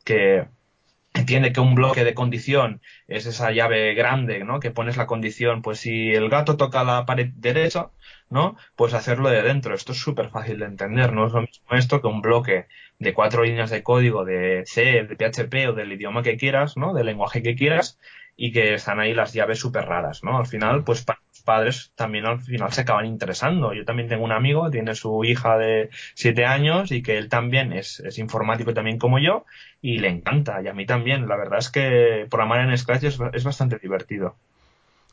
que 0.04 0.46
entiende 1.14 1.52
que 1.52 1.60
un 1.60 1.74
bloque 1.74 2.04
de 2.04 2.14
condición 2.14 2.80
es 3.08 3.26
esa 3.26 3.50
llave 3.50 3.94
grande, 3.94 4.44
¿no? 4.44 4.60
Que 4.60 4.70
pones 4.70 4.96
la 4.96 5.06
condición, 5.06 5.62
pues 5.62 5.80
si 5.80 6.10
el 6.12 6.28
gato 6.28 6.56
toca 6.56 6.84
la 6.84 7.06
pared 7.06 7.30
derecha, 7.34 7.90
¿no? 8.30 8.56
Pues 8.76 8.94
hacerlo 8.94 9.28
de 9.28 9.42
dentro. 9.42 9.74
Esto 9.74 9.92
es 9.92 9.98
súper 9.98 10.30
fácil 10.30 10.58
de 10.60 10.66
entender. 10.66 11.12
No 11.12 11.26
es 11.26 11.32
lo 11.32 11.40
mismo 11.42 11.66
esto 11.72 12.00
que 12.00 12.06
un 12.06 12.22
bloque 12.22 12.66
de 12.98 13.14
cuatro 13.14 13.44
líneas 13.44 13.70
de 13.70 13.82
código 13.82 14.24
de 14.24 14.64
C, 14.66 15.04
de 15.04 15.16
PHP 15.16 15.68
o 15.68 15.72
del 15.72 15.92
idioma 15.92 16.22
que 16.22 16.36
quieras, 16.36 16.76
¿no? 16.76 16.94
Del 16.94 17.06
lenguaje 17.06 17.42
que 17.42 17.54
quieras 17.54 17.98
y 18.36 18.52
que 18.52 18.74
están 18.74 19.00
ahí 19.00 19.14
las 19.14 19.32
llaves 19.32 19.58
súper 19.58 19.86
raras, 19.86 20.22
¿no? 20.22 20.38
Al 20.38 20.46
final, 20.46 20.84
pues 20.84 21.04
para 21.04 21.20
los 21.28 21.42
padres 21.42 21.92
también 21.96 22.26
al 22.26 22.40
final 22.40 22.72
se 22.72 22.82
acaban 22.82 23.06
interesando. 23.06 23.72
Yo 23.72 23.84
también 23.84 24.08
tengo 24.08 24.24
un 24.24 24.32
amigo, 24.32 24.70
tiene 24.70 24.94
su 24.94 25.24
hija 25.24 25.58
de 25.58 25.90
siete 26.14 26.44
años 26.44 26.92
y 26.92 27.02
que 27.02 27.18
él 27.18 27.28
también 27.28 27.72
es, 27.72 28.00
es 28.00 28.18
informático 28.18 28.74
también 28.74 28.98
como 28.98 29.18
yo 29.18 29.44
y 29.82 29.98
le 29.98 30.08
encanta 30.08 30.62
y 30.62 30.68
a 30.68 30.72
mí 30.72 30.86
también. 30.86 31.28
La 31.28 31.36
verdad 31.36 31.58
es 31.58 31.70
que 31.70 32.26
programar 32.30 32.60
en 32.60 32.78
Scratch 32.78 33.04
es, 33.04 33.18
es 33.32 33.44
bastante 33.44 33.78
divertido. 33.78 34.36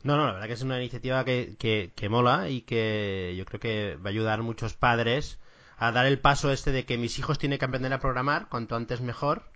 No, 0.04 0.16
no, 0.16 0.26
la 0.26 0.32
verdad 0.34 0.46
que 0.46 0.52
es 0.52 0.62
una 0.62 0.78
iniciativa 0.78 1.24
que, 1.24 1.56
que, 1.58 1.90
que, 1.96 2.08
mola 2.08 2.48
y 2.48 2.60
que 2.60 3.34
yo 3.36 3.44
creo 3.44 3.58
que 3.58 3.96
va 3.96 4.10
a 4.10 4.12
ayudar 4.12 4.38
a 4.38 4.42
muchos 4.42 4.74
padres 4.74 5.40
a 5.76 5.92
dar 5.92 6.06
el 6.06 6.18
paso 6.18 6.50
este 6.50 6.72
de 6.72 6.84
que 6.84 6.98
mis 6.98 7.18
hijos 7.18 7.38
tienen 7.38 7.58
que 7.58 7.64
aprender 7.64 7.92
a 7.92 8.00
programar 8.00 8.48
cuanto 8.48 8.76
antes 8.76 9.00
mejor, 9.00 9.50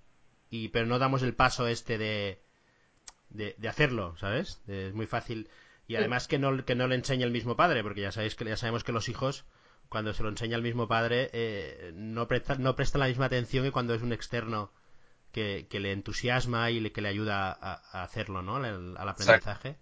y 0.50 0.69
pero 0.69 0.87
no 0.87 0.99
damos 0.99 1.23
el 1.23 1.35
paso 1.35 1.67
este 1.67 1.99
de, 1.99 2.43
de, 3.31 3.69
hacerlo, 3.69 4.17
¿sabes? 4.19 4.61
es 4.67 4.95
muy 4.95 5.07
fácil. 5.07 5.49
Y 5.87 5.97
además 5.97 6.29
que 6.29 6.39
no, 6.39 6.65
que 6.65 6.75
no 6.75 6.87
le 6.87 6.95
enseñe 6.95 7.25
el 7.25 7.33
mismo 7.33 7.57
padre, 7.57 7.83
porque 7.83 8.03
ya 8.03 8.12
sabéis 8.12 8.37
que 8.37 8.45
ya 8.45 8.57
sabemos 8.57 8.85
que 8.85 8.93
los 8.93 9.09
hijos, 9.09 9.45
cuando 9.89 10.12
se 10.12 10.23
lo 10.23 10.29
enseña 10.29 10.57
el 10.57 10.62
mismo 10.62 10.87
padre, 10.87 11.31
eh, 11.33 11.93
no, 11.95 12.29
prestan, 12.29 12.62
no 12.62 12.77
prestan 12.77 13.00
la 13.00 13.09
misma 13.09 13.27
atención 13.27 13.65
que 13.65 13.73
cuando 13.73 13.95
es 13.95 14.03
un 14.03 14.12
externo 14.12 14.73
que, 15.33 15.67
le 15.71 15.93
entusiasma 15.93 16.71
y 16.71 16.81
le, 16.81 16.93
que 16.93 17.00
le 17.00 17.09
ayuda 17.09 17.50
a, 17.50 18.03
hacerlo, 18.03 18.43
¿no? 18.43 18.57
Al, 18.57 18.97
aprendizaje. 18.97 19.79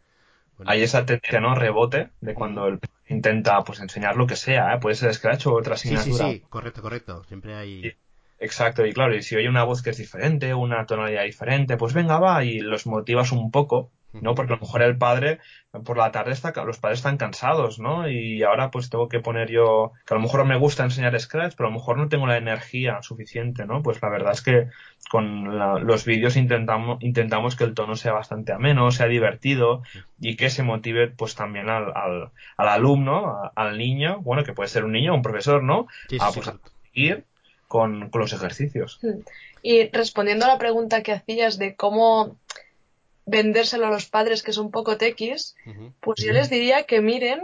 Hay 0.66 0.82
esa 0.82 1.06
tendencia, 1.06 1.40
¿no? 1.40 1.54
Rebote 1.54 2.10
de 2.20 2.34
cuando 2.34 2.66
el 2.66 2.80
intenta 3.08 3.62
pues 3.64 3.80
enseñar 3.80 4.16
lo 4.16 4.26
que 4.26 4.36
sea, 4.36 4.74
¿eh? 4.74 4.78
puede 4.80 4.96
ser 4.96 5.14
Scratch 5.14 5.46
o 5.46 5.54
otra 5.54 5.74
asignatura. 5.74 6.14
Sí, 6.14 6.32
sí, 6.32 6.40
sí, 6.40 6.44
correcto, 6.48 6.82
correcto. 6.82 7.24
Siempre 7.24 7.54
hay. 7.54 7.94
exacto, 8.38 8.84
y 8.86 8.92
claro, 8.92 9.14
y 9.14 9.22
si 9.22 9.36
oye 9.36 9.48
una 9.48 9.64
voz 9.64 9.82
que 9.82 9.90
es 9.90 9.96
diferente, 9.96 10.54
una 10.54 10.84
tonalidad 10.86 11.24
diferente, 11.24 11.76
pues 11.76 11.94
venga, 11.94 12.18
va, 12.18 12.44
y 12.44 12.60
los 12.60 12.86
motivas 12.86 13.32
un 13.32 13.50
poco 13.50 13.90
¿no? 14.12 14.34
Porque 14.34 14.52
a 14.52 14.56
lo 14.56 14.62
mejor 14.62 14.82
el 14.82 14.96
padre 14.96 15.38
por 15.84 15.98
la 15.98 16.10
tarde 16.10 16.32
está, 16.32 16.52
los 16.64 16.78
padres 16.78 17.00
están 17.00 17.18
cansados, 17.18 17.78
¿no? 17.78 18.08
Y 18.08 18.42
ahora 18.42 18.70
pues 18.70 18.88
tengo 18.88 19.08
que 19.08 19.20
poner 19.20 19.50
yo, 19.50 19.92
que 20.06 20.14
a 20.14 20.16
lo 20.16 20.22
mejor 20.22 20.44
me 20.44 20.56
gusta 20.56 20.84
enseñar 20.84 21.18
Scratch, 21.18 21.54
pero 21.56 21.68
a 21.68 21.72
lo 21.72 21.78
mejor 21.78 21.98
no 21.98 22.08
tengo 22.08 22.26
la 22.26 22.38
energía 22.38 23.02
suficiente, 23.02 23.66
¿no? 23.66 23.82
Pues 23.82 24.00
la 24.00 24.08
verdad 24.08 24.32
es 24.32 24.42
que 24.42 24.68
con 25.10 25.58
los 25.86 26.04
vídeos 26.04 26.36
intentamos, 26.36 27.02
intentamos 27.02 27.54
que 27.54 27.64
el 27.64 27.74
tono 27.74 27.96
sea 27.96 28.12
bastante 28.12 28.52
ameno, 28.52 28.90
sea 28.90 29.06
divertido 29.06 29.82
y 30.20 30.36
que 30.36 30.50
se 30.50 30.62
motive 30.62 31.08
pues 31.08 31.34
también 31.34 31.68
al, 31.68 31.92
al, 31.94 32.30
al 32.56 32.68
alumno, 32.68 33.50
al 33.54 33.78
niño, 33.78 34.20
bueno, 34.22 34.42
que 34.44 34.54
puede 34.54 34.68
ser 34.68 34.84
un 34.84 34.92
niño 34.92 35.12
o 35.12 35.16
un 35.16 35.22
profesor, 35.22 35.62
¿no? 35.62 35.86
a, 36.18 36.32
pues, 36.32 36.50
seguir 36.84 37.24
con, 37.68 38.08
con 38.08 38.22
los 38.22 38.32
ejercicios. 38.32 39.00
Y 39.62 39.88
respondiendo 39.90 40.46
a 40.46 40.48
la 40.48 40.58
pregunta 40.58 41.02
que 41.02 41.12
hacías 41.12 41.58
de 41.58 41.76
cómo 41.76 42.36
vendérselo 43.28 43.86
a 43.86 43.90
los 43.90 44.06
padres 44.06 44.42
que 44.42 44.52
son 44.52 44.70
poco 44.70 44.96
tequis, 44.96 45.54
pues 46.00 46.24
yo 46.24 46.32
les 46.32 46.48
diría 46.50 46.84
que 46.84 47.00
miren 47.00 47.40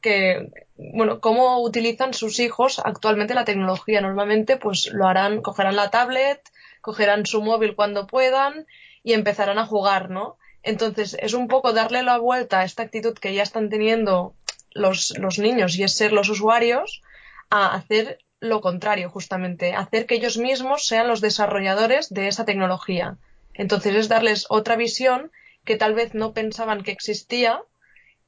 que, 0.00 0.50
bueno, 0.76 1.20
cómo 1.20 1.62
utilizan 1.62 2.12
sus 2.12 2.40
hijos 2.40 2.80
actualmente 2.84 3.34
la 3.34 3.44
tecnología. 3.44 4.00
Normalmente, 4.00 4.56
pues 4.56 4.90
lo 4.92 5.06
harán, 5.06 5.40
cogerán 5.40 5.76
la 5.76 5.90
tablet, 5.90 6.40
cogerán 6.80 7.24
su 7.24 7.40
móvil 7.42 7.76
cuando 7.76 8.06
puedan 8.06 8.66
y 9.02 9.12
empezarán 9.12 9.58
a 9.58 9.66
jugar, 9.66 10.10
¿no? 10.10 10.36
Entonces, 10.62 11.16
es 11.20 11.34
un 11.34 11.48
poco 11.48 11.72
darle 11.72 12.02
la 12.02 12.18
vuelta 12.18 12.60
a 12.60 12.64
esta 12.64 12.82
actitud 12.82 13.14
que 13.14 13.34
ya 13.34 13.42
están 13.42 13.68
teniendo 13.68 14.34
los, 14.72 15.16
los 15.18 15.38
niños 15.38 15.76
y 15.76 15.84
es 15.84 15.94
ser 15.94 16.12
los 16.12 16.28
usuarios 16.28 17.02
a 17.50 17.74
hacer 17.74 18.18
lo 18.40 18.60
contrario, 18.60 19.08
justamente, 19.08 19.72
hacer 19.72 20.06
que 20.06 20.16
ellos 20.16 20.36
mismos 20.36 20.86
sean 20.86 21.06
los 21.06 21.20
desarrolladores 21.20 22.12
de 22.12 22.26
esa 22.26 22.44
tecnología. 22.44 23.18
Entonces 23.54 23.94
es 23.94 24.08
darles 24.08 24.46
otra 24.48 24.76
visión 24.76 25.30
que 25.64 25.76
tal 25.76 25.94
vez 25.94 26.14
no 26.14 26.32
pensaban 26.32 26.82
que 26.82 26.90
existía 26.90 27.62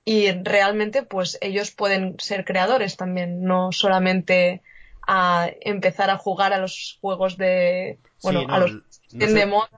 y 0.05 0.31
realmente 0.43 1.03
pues 1.03 1.39
ellos 1.41 1.71
pueden 1.71 2.17
ser 2.19 2.45
creadores 2.45 2.97
también, 2.97 3.45
no 3.45 3.73
solamente 3.73 4.63
a 5.07 5.51
empezar 5.61 6.11
a 6.11 6.19
jugar 6.19 6.53
a 6.53 6.59
los 6.59 6.99
juegos 7.01 7.37
de 7.37 7.99
bueno, 8.23 8.47
a 8.49 8.59
los 8.59 8.73
no 8.73 8.83
sé, 9.09 9.35
de 9.35 9.47
moda. 9.47 9.71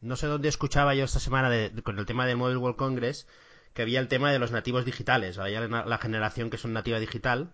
No 0.00 0.16
sé 0.16 0.26
dónde 0.26 0.48
escuchaba 0.48 0.94
yo 0.94 1.04
esta 1.04 1.20
semana 1.20 1.50
con 1.82 1.98
el 1.98 2.06
tema 2.06 2.26
del 2.26 2.36
Mobile 2.36 2.58
World 2.58 2.76
Congress 2.76 3.26
que 3.74 3.82
había 3.82 4.00
el 4.00 4.08
tema 4.08 4.32
de 4.32 4.38
los 4.38 4.52
nativos 4.52 4.84
digitales, 4.84 5.38
había 5.38 5.60
la, 5.60 5.98
generación 5.98 6.50
que 6.50 6.58
son 6.58 6.72
nativa 6.72 6.98
digital, 6.98 7.52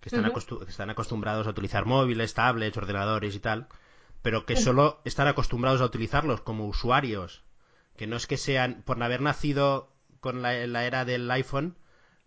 que 0.00 0.08
están, 0.08 0.30
que 0.32 0.70
están 0.70 0.90
acostumbrados 0.90 1.46
a 1.46 1.50
utilizar 1.50 1.86
móviles, 1.86 2.34
tablets, 2.34 2.76
ordenadores 2.76 3.34
y 3.34 3.38
tal, 3.38 3.68
pero 4.22 4.46
que 4.46 4.56
solo 4.56 5.00
están 5.04 5.26
acostumbrados 5.26 5.80
a 5.80 5.84
utilizarlos 5.84 6.40
como 6.40 6.66
usuarios, 6.66 7.42
que 7.96 8.06
no 8.06 8.16
es 8.16 8.26
que 8.26 8.36
sean, 8.36 8.82
por 8.84 9.02
haber 9.02 9.20
nacido 9.20 9.92
con 10.20 10.42
la, 10.42 10.54
era 10.54 11.04
del 11.04 11.30
iPhone, 11.30 11.76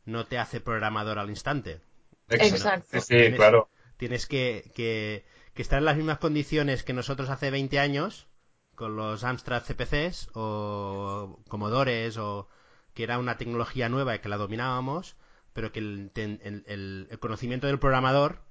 no 0.03 0.25
te 0.25 0.37
hace 0.37 0.59
programador 0.59 1.17
al 1.17 1.29
instante. 1.29 1.81
Exacto. 2.29 2.99
Sí, 2.99 3.31
claro. 3.33 3.69
Tienes 3.97 4.27
que, 4.27 4.71
que, 4.75 5.25
estar 5.55 5.79
en 5.79 5.85
las 5.85 5.95
mismas 5.95 6.17
condiciones 6.17 6.83
que 6.83 6.93
nosotros 6.93 7.29
hace 7.29 7.49
20 7.49 7.79
años, 7.79 8.27
con 8.75 8.97
los 8.97 9.23
Amstrad 9.23 9.63
CPCs 9.63 10.31
o 10.33 11.39
Commodores, 11.47 12.17
o 12.17 12.49
que 12.93 13.03
era 13.03 13.17
una 13.19 13.37
tecnología 13.37 13.87
nueva 13.87 14.15
y 14.15 14.19
que 14.19 14.29
la 14.29 14.37
dominábamos, 14.37 15.15
pero 15.53 15.71
que 15.71 15.79
el, 15.79 16.11
el, 16.15 17.07
el 17.09 17.19
conocimiento 17.19 17.67
del 17.67 17.79
programador 17.79 18.41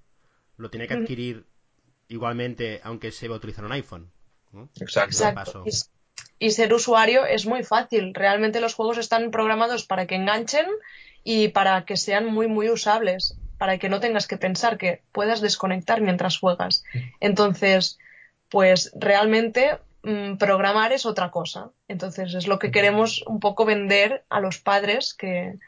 lo 0.56 0.70
tiene 0.70 0.88
que 0.88 0.94
adquirir 0.94 1.46
igualmente, 2.08 2.80
aunque 2.84 3.12
se 3.12 3.28
va 3.28 3.34
a 3.34 3.38
utilizar 3.38 3.64
un 3.64 3.72
iPhone. 3.72 4.10
Exacto. 4.80 5.64
Y, 6.38 6.50
ser 6.50 6.72
usuario 6.72 7.24
es 7.24 7.46
muy 7.46 7.64
fácil. 7.64 8.14
Realmente 8.14 8.60
los 8.60 8.74
juegos 8.74 8.98
están 8.98 9.30
programados 9.30 9.84
para 9.84 10.06
que 10.06 10.14
enganchen 10.14 10.66
y 11.22 11.48
para 11.48 11.84
que 11.84 11.96
sean 11.96 12.26
muy, 12.26 12.46
muy 12.46 12.68
usables. 12.68 13.36
Para 13.58 13.78
que 13.78 13.88
no 13.88 14.00
tengas 14.00 14.26
que 14.26 14.36
pensar, 14.36 14.78
que 14.78 15.02
puedas 15.12 15.40
desconectar 15.40 16.00
mientras 16.00 16.38
juegas. 16.38 16.84
Entonces, 17.20 17.98
pues 18.50 18.92
realmente 18.94 19.78
mm, 20.02 20.36
programar 20.36 20.92
es 20.92 21.06
otra 21.06 21.30
cosa. 21.30 21.70
Entonces, 21.88 22.34
es 22.34 22.46
lo 22.46 22.58
que 22.58 22.70
queremos 22.70 23.24
un 23.26 23.40
poco 23.40 23.64
vender 23.64 24.24
a 24.28 24.40
los 24.40 24.58
padres 24.58 25.14
que, 25.14 25.58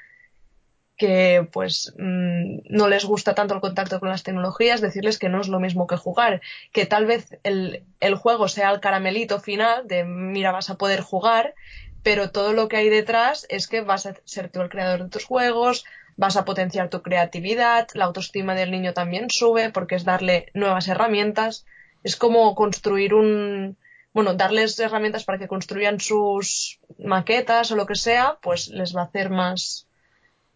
que 0.96 1.46
pues 1.52 1.92
mm, 1.98 2.58
no 2.70 2.88
les 2.88 3.04
gusta 3.04 3.34
tanto 3.34 3.54
el 3.54 3.60
contacto 3.60 4.00
con 4.00 4.08
las 4.08 4.22
tecnologías, 4.22 4.80
decirles 4.80 5.18
que 5.18 5.28
no 5.28 5.40
es 5.40 5.48
lo 5.48 5.60
mismo 5.60 5.86
que 5.86 5.96
jugar, 5.96 6.40
que 6.72 6.86
tal 6.86 7.06
vez 7.06 7.38
el, 7.42 7.84
el 8.00 8.14
juego 8.14 8.48
sea 8.48 8.70
el 8.70 8.80
caramelito 8.80 9.38
final 9.40 9.86
de 9.86 10.04
mira 10.04 10.52
vas 10.52 10.70
a 10.70 10.76
poder 10.76 11.00
jugar, 11.00 11.54
pero 12.02 12.30
todo 12.30 12.52
lo 12.52 12.68
que 12.68 12.76
hay 12.76 12.88
detrás 12.88 13.46
es 13.48 13.68
que 13.68 13.80
vas 13.80 14.06
a 14.06 14.14
ser 14.24 14.48
tú 14.48 14.60
el 14.60 14.68
creador 14.68 15.04
de 15.04 15.10
tus 15.10 15.24
juegos, 15.24 15.84
vas 16.16 16.36
a 16.36 16.44
potenciar 16.44 16.88
tu 16.88 17.02
creatividad, 17.02 17.88
la 17.94 18.04
autoestima 18.04 18.54
del 18.54 18.70
niño 18.70 18.94
también 18.94 19.28
sube 19.28 19.70
porque 19.70 19.96
es 19.96 20.04
darle 20.04 20.46
nuevas 20.54 20.88
herramientas, 20.88 21.66
es 22.04 22.16
como 22.16 22.54
construir 22.54 23.12
un, 23.12 23.76
bueno, 24.12 24.34
darles 24.34 24.78
herramientas 24.78 25.24
para 25.24 25.38
que 25.38 25.48
construyan 25.48 26.00
sus 26.00 26.80
maquetas 26.98 27.70
o 27.70 27.76
lo 27.76 27.84
que 27.84 27.96
sea, 27.96 28.38
pues 28.40 28.68
les 28.68 28.96
va 28.96 29.02
a 29.02 29.04
hacer 29.04 29.28
más, 29.28 29.85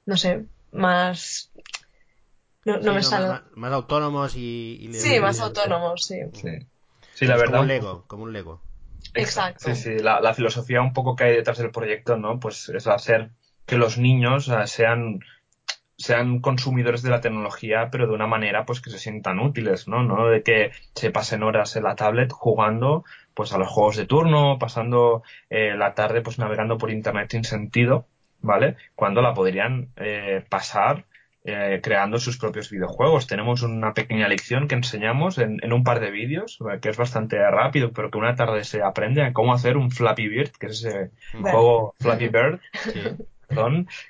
no 0.06 0.16
sé, 0.16 0.46
más... 0.72 1.50
No, 2.64 2.92
me 2.92 3.02
sale. 3.02 3.40
Más, 3.54 3.72
autónomos 3.72 4.36
y... 4.36 4.90
sí, 4.92 5.18
más 5.18 5.40
autónomos, 5.40 6.02
sí. 6.04 6.20
Sí, 7.14 7.26
la 7.26 7.36
verdad. 7.36 7.52
Como 7.52 7.62
un 7.62 7.68
Lego, 7.68 8.04
como 8.06 8.22
un 8.24 8.32
Lego. 8.32 8.62
Exacto. 9.14 9.74
Sí, 9.74 9.74
sí, 9.74 9.98
la, 9.98 10.34
filosofía 10.34 10.82
un 10.82 10.92
poco 10.92 11.16
que 11.16 11.24
hay 11.24 11.36
detrás 11.36 11.58
del 11.58 11.70
proyecto, 11.70 12.16
¿no? 12.16 12.38
Pues 12.38 12.68
es 12.68 12.86
hacer 12.86 13.30
que 13.66 13.76
los 13.76 13.98
niños 13.98 14.50
sean 14.66 15.20
sean 15.96 16.40
consumidores 16.40 17.02
de 17.02 17.10
la 17.10 17.20
tecnología, 17.20 17.90
pero 17.92 18.06
de 18.06 18.14
una 18.14 18.26
manera 18.26 18.64
pues 18.64 18.80
que 18.80 18.88
se 18.88 18.98
sientan 18.98 19.38
útiles, 19.38 19.86
¿no? 19.86 20.02
No 20.02 20.28
de 20.28 20.42
que 20.42 20.70
se 20.94 21.10
pasen 21.10 21.42
horas 21.42 21.76
en 21.76 21.82
la 21.84 21.94
tablet 21.94 22.32
jugando 22.32 23.04
pues 23.34 23.52
a 23.52 23.58
los 23.58 23.68
juegos 23.68 23.96
de 23.96 24.06
turno, 24.06 24.58
pasando 24.58 25.22
eh, 25.50 25.76
la 25.76 25.94
tarde 25.94 26.22
pues 26.22 26.38
navegando 26.38 26.78
por 26.78 26.90
internet 26.90 27.30
sin 27.30 27.44
sentido, 27.44 28.06
¿vale? 28.42 28.76
Cuando 28.94 29.22
la 29.22 29.34
podrían 29.34 29.88
eh, 29.96 30.44
pasar 30.48 31.04
eh, 31.42 31.80
creando 31.82 32.18
sus 32.18 32.36
propios 32.36 32.68
videojuegos. 32.68 33.26
Tenemos 33.26 33.62
una 33.62 33.94
pequeña 33.94 34.28
lección 34.28 34.68
que 34.68 34.74
enseñamos 34.74 35.38
en, 35.38 35.58
en 35.62 35.72
un 35.72 35.84
par 35.84 35.98
de 35.98 36.10
vídeos, 36.10 36.58
que 36.82 36.90
es 36.90 36.98
bastante 36.98 37.38
rápido, 37.50 37.92
pero 37.92 38.10
que 38.10 38.18
una 38.18 38.34
tarde 38.34 38.62
se 38.62 38.82
aprende 38.82 39.22
a 39.22 39.32
cómo 39.32 39.54
hacer 39.54 39.78
un 39.78 39.90
Flappy 39.90 40.28
Bird, 40.28 40.50
que 40.58 40.66
es 40.66 40.84
ese 40.84 41.10
juego 41.32 41.94
Flappy 41.98 42.28
Bird, 42.28 42.60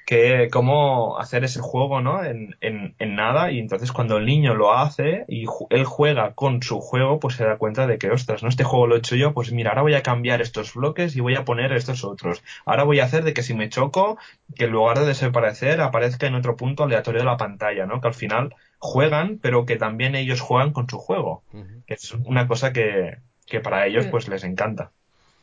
que 0.07 0.49
cómo 0.51 1.19
hacer 1.19 1.45
ese 1.45 1.61
juego, 1.61 2.01
¿no? 2.01 2.25
En, 2.25 2.57
en, 2.61 2.95
en, 2.99 3.15
nada, 3.15 3.51
y 3.51 3.59
entonces 3.59 3.93
cuando 3.93 4.19
el 4.19 4.27
niño 4.27 4.55
lo 4.55 4.73
hace 4.73 5.25
y 5.29 5.47
él 5.71 5.85
juega 5.85 6.35
con 6.35 6.63
su 6.63 6.81
juego, 6.81 7.21
pues 7.21 7.37
se 7.37 7.45
da 7.45 7.59
cuenta 7.59 7.87
de 7.87 7.99
que, 7.99 8.11
ostras, 8.11 8.43
¿no? 8.43 8.49
Este 8.49 8.65
juego 8.65 8.87
lo 8.87 8.97
he 8.97 8.99
hecho 8.99 9.17
yo, 9.17 9.33
pues 9.33 9.53
mira, 9.53 9.71
ahora 9.71 9.83
voy 9.83 9.95
a 9.95 10.03
cambiar 10.03 10.41
estos 10.41 10.75
bloques 10.75 11.17
y 11.17 11.21
voy 11.21 11.35
a 11.35 11.45
poner 11.45 11.73
estos 11.73 12.05
otros. 12.05 12.43
Ahora 12.65 12.85
voy 12.85 13.01
a 13.01 13.05
hacer 13.05 13.25
de 13.25 13.35
que 13.35 13.43
si 13.43 13.55
me 13.55 13.69
choco, 13.69 14.19
que 14.55 14.65
en 14.65 14.73
lugar 14.73 14.99
de 14.99 15.07
desaparecer, 15.07 15.81
aparezca 15.81 16.27
en 16.27 16.35
otro 16.35 16.57
punto 16.57 16.85
aleatorio 16.85 17.21
de 17.21 17.27
la 17.27 17.37
pantalla, 17.37 17.87
¿no? 17.87 18.01
Que 18.01 18.09
al 18.09 18.15
final 18.15 18.55
juegan, 18.79 19.39
pero 19.41 19.67
que 19.67 19.77
también 19.77 20.15
ellos 20.15 20.41
juegan 20.41 20.73
con 20.73 20.89
su 20.89 20.99
juego, 20.99 21.43
que 21.87 21.95
es 21.95 22.13
una 22.13 22.49
cosa 22.49 22.73
que, 22.73 23.19
que 23.47 23.61
para 23.61 23.87
ellos 23.87 24.07
pues 24.07 24.29
les 24.29 24.45
encanta. 24.45 24.93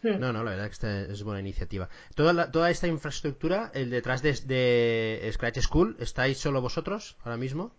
Hmm. 0.03 0.19
No, 0.19 0.31
no, 0.31 0.43
la 0.43 0.51
verdad 0.51 0.65
que 0.65 0.73
esta 0.73 1.01
es 1.01 1.23
buena 1.23 1.39
iniciativa. 1.39 1.89
Toda, 2.15 2.51
toda 2.51 2.69
esta 2.69 2.87
infraestructura, 2.87 3.71
el 3.73 3.89
detrás 3.89 4.21
de, 4.21 5.29
Scratch 5.33 5.59
School, 5.59 5.97
¿estáis 5.99 6.37
solo 6.37 6.61
vosotros 6.61 7.17
ahora 7.23 7.37
mismo? 7.37 7.75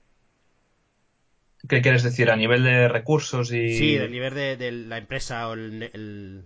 ¿Qué 1.69 1.83
quieres 1.83 2.03
decir? 2.03 2.31
¿A 2.31 2.37
nivel 2.37 2.65
de 2.65 2.89
recursos 2.89 3.53
y...? 3.53 3.75
Sí, 3.75 3.99
a 3.99 4.09
nivel 4.09 4.35
de, 4.35 4.73
la 4.73 4.99
empresa 4.99 5.49
o 5.49 5.55
el, 5.55 5.83
el, 5.93 6.45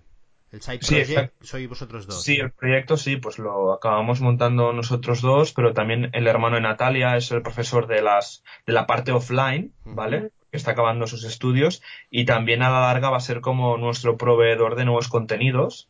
site 0.60 0.86
project, 0.86 1.34
sois 1.42 1.68
vosotros 1.68 2.06
dos. 2.06 2.22
Sí, 2.22 2.36
el 2.36 2.50
proyecto 2.52 2.96
sí, 2.96 3.16
pues 3.16 3.38
lo 3.38 3.72
acabamos 3.72 4.20
montando 4.20 4.72
nosotros 4.72 5.22
dos, 5.22 5.52
pero 5.52 5.72
también 5.72 6.10
el 6.12 6.26
hermano 6.26 6.56
de 6.56 6.62
Natalia 6.62 7.16
es 7.16 7.30
el 7.32 7.42
profesor 7.42 7.86
de, 7.86 8.02
las, 8.02 8.44
de 8.66 8.72
la 8.74 8.86
parte 8.86 9.12
offline, 9.12 9.72
¿vale? 9.84 10.30
que 10.52 10.58
está 10.58 10.72
acabando 10.72 11.06
sus 11.06 11.24
estudios 11.24 11.82
y 12.10 12.26
también 12.26 12.62
a 12.62 12.70
la 12.70 12.80
larga 12.80 13.08
va 13.08 13.16
a 13.16 13.20
ser 13.20 13.40
como 13.40 13.78
nuestro 13.78 14.18
proveedor 14.18 14.76
de 14.76 14.84
nuevos 14.84 15.08
contenidos, 15.08 15.88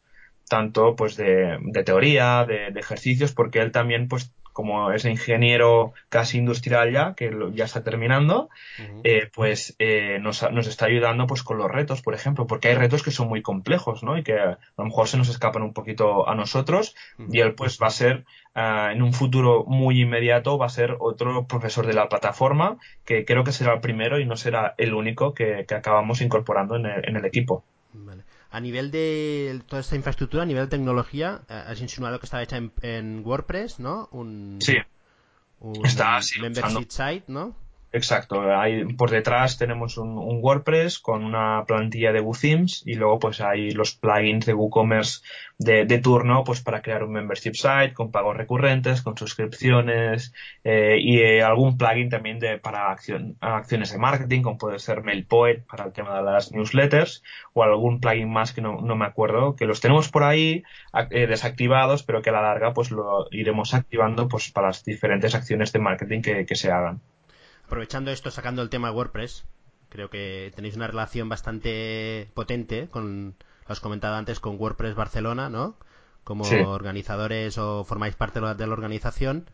tanto 0.49 0.95
pues 0.95 1.17
de, 1.17 1.59
teoría, 1.85 2.45
de, 2.47 2.69
ejercicios, 2.79 3.33
porque 3.33 3.59
él 3.59 3.73
también 3.73 4.07
pues 4.07 4.33
como 4.53 4.93
es 4.93 5.05
ingeniero 5.05 5.93
casi 6.09 6.39
industrial 6.39 6.93
ya, 6.93 7.15
que 7.15 7.31
ya 7.55 7.65
está 7.65 7.83
terminando, 7.83 8.49
eh, 9.05 9.31
pues 9.35 9.75
eh, 9.79 10.19
nos, 10.21 10.43
nos, 10.53 10.67
está 10.67 10.87
ayudando 10.87 11.27
pues 11.27 11.43
con 11.43 11.59
los 11.59 11.71
retos, 11.71 12.03
por 12.03 12.15
ejemplo, 12.15 12.47
porque 12.47 12.69
hay 12.69 12.75
retos 12.75 13.03
que 13.03 13.11
son 13.11 13.29
muy 13.29 13.43
complejos, 13.43 14.03
¿no? 14.03 14.19
Y 14.19 14.23
que 14.23 14.39
a 14.39 14.59
lo 14.77 14.85
mejor 14.85 15.09
se 15.09 15.17
nos 15.17 15.29
escapan 15.29 15.63
un 15.63 15.73
poquito 15.73 16.29
a 16.29 16.35
nosotros 16.35 16.95
y 17.31 17.41
él 17.41 17.55
pues 17.55 17.79
va 17.83 17.87
a 17.87 17.91
ser 17.91 18.25
ah, 18.55 18.91
en 18.93 19.03
un 19.03 19.13
futuro 19.13 19.65
muy 19.67 20.01
inmediato 20.01 20.59
va 20.59 20.67
a 20.67 20.71
ser 20.71 20.97
otro 21.01 21.47
profesor 21.47 21.87
de 21.87 21.95
la 21.95 22.09
plataforma 22.09 22.79
que 23.05 23.25
creo 23.25 23.45
que 23.45 23.53
será 23.53 23.75
el 23.75 23.81
primero 23.81 24.19
y 24.19 24.27
no 24.27 24.37
será 24.37 24.75
el 24.79 24.95
único 24.95 25.35
que, 25.35 25.67
acabamos 25.73 26.21
incorporando 26.21 26.77
en 26.77 26.87
el, 26.87 27.09
en 27.09 27.17
el 27.17 27.25
equipo. 27.25 27.65
A 28.53 28.61
nivel 28.61 28.91
de 28.91 29.63
toda 29.67 29.81
esta 29.81 29.97
infraestructura, 29.97 30.43
a 30.43 30.47
nivel 30.47 30.65
de 30.65 30.71
tecnología, 30.71 31.41
eh, 31.49 31.65
has 31.69 31.81
insinuado 31.81 32.21
que 32.21 32.27
estaba 32.27 32.43
hecha 32.43 32.59
en, 32.83 33.23
WordPress, 33.25 33.81
¿no? 33.81 34.09
Un, 34.13 34.59
sí. 34.61 34.77
Está 35.83 36.21
membership 36.41 36.91
site, 36.91 37.25
¿no? 37.29 37.57
Exacto, 37.95 38.41
hay, 38.57 38.87
por 38.95 39.11
detrás 39.11 39.59
tenemos 39.59 39.99
un, 39.99 40.17
WordPress 40.43 40.99
con 40.99 41.25
una 41.25 41.65
plantilla 41.67 42.11
de 42.11 42.23
WooThemes 42.23 42.85
y 42.87 42.95
luego 42.95 43.19
pues 43.19 43.43
hay 43.43 43.71
los 43.73 43.95
plugins 43.95 44.47
de 44.47 44.55
WooCommerce 44.55 45.21
de, 45.59 45.85
de 45.85 45.99
turno 45.99 46.43
pues 46.43 46.63
para 46.63 46.81
crear 46.81 47.03
un 47.05 47.13
membership 47.13 47.53
site 47.53 47.93
con 47.93 48.11
pagos 48.11 48.35
recurrentes, 48.35 49.03
con 49.03 49.19
suscripciones 49.19 50.33
eh, 50.65 50.97
y 51.03 51.19
eh, 51.19 51.43
algún 51.43 51.77
plugin 51.77 52.09
también 52.09 52.39
de, 52.39 52.57
para 52.59 52.91
acción, 52.91 53.37
acciones 53.41 53.93
de 53.93 53.99
marketing 53.99 54.41
como 54.41 54.57
puede 54.57 54.79
ser 54.79 55.03
MailPoet 55.03 55.67
para 55.67 55.85
el 55.85 55.93
tema 55.93 56.17
de 56.17 56.23
las 56.23 56.51
newsletters 56.51 57.23
o 57.53 57.63
algún 57.63 58.01
plugin 58.01 58.33
más 58.33 58.55
que 58.55 58.63
no, 58.63 58.81
no 58.81 58.97
me 58.97 59.05
acuerdo 59.05 59.55
que 59.55 59.67
los 59.67 59.83
tenemos 59.83 60.09
por 60.09 60.25
ahí 60.25 60.63
eh, 61.11 61.27
desactivados 61.27 62.05
pero 62.05 62.23
que 62.23 62.31
a 62.31 62.33
la 62.33 62.41
larga 62.41 62.73
pues 62.73 62.91
lo 62.91 63.27
iremos 63.31 63.75
activando 63.75 64.29
pues 64.29 64.51
para 64.51 64.69
las 64.69 64.83
diferentes 64.83 65.35
acciones 65.35 65.73
de 65.73 65.79
marketing 65.79 66.23
que, 66.23 66.47
que 66.47 66.55
se 66.55 66.71
hagan 66.71 67.03
aprovechando 67.73 68.11
esto, 68.11 68.31
sacando 68.31 68.61
el 68.61 68.69
tema 68.69 68.89
de 68.91 68.97
WordPress, 68.97 69.47
creo 69.89 70.11
que 70.11 70.53
tenéis 70.55 70.77
una 70.77 70.89
relación 70.89 71.31
bastante 71.31 72.29
potente 72.35 72.89
con, 72.89 73.35
lo 73.67 73.73
has 73.73 73.81
comentado 73.81 74.15
antes, 74.17 74.41
con 74.41 74.61
WordPress 74.61 74.95
Barcelona, 74.95 75.49
¿no? 75.49 75.79
Como 76.23 76.45
organizadores 76.45 77.57
o 77.57 77.85
formáis 77.85 78.15
parte 78.15 78.41
de 78.41 78.67
la 78.67 78.73
organización. 78.75 79.47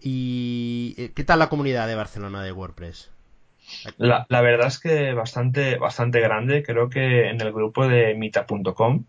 ¿Y 0.00 0.96
eh, 0.98 1.12
qué 1.14 1.22
tal 1.22 1.38
la 1.38 1.48
comunidad 1.48 1.86
de 1.86 1.94
Barcelona 1.94 2.42
de 2.42 2.50
WordPress? 2.50 3.12
La, 3.98 4.26
la 4.28 4.40
verdad 4.40 4.66
es 4.66 4.80
que 4.80 5.14
bastante, 5.14 5.78
bastante 5.78 6.18
grande. 6.18 6.64
Creo 6.64 6.90
que 6.90 7.28
en 7.28 7.40
el 7.40 7.52
grupo 7.52 7.86
de 7.86 8.14
mita.com 8.14 9.04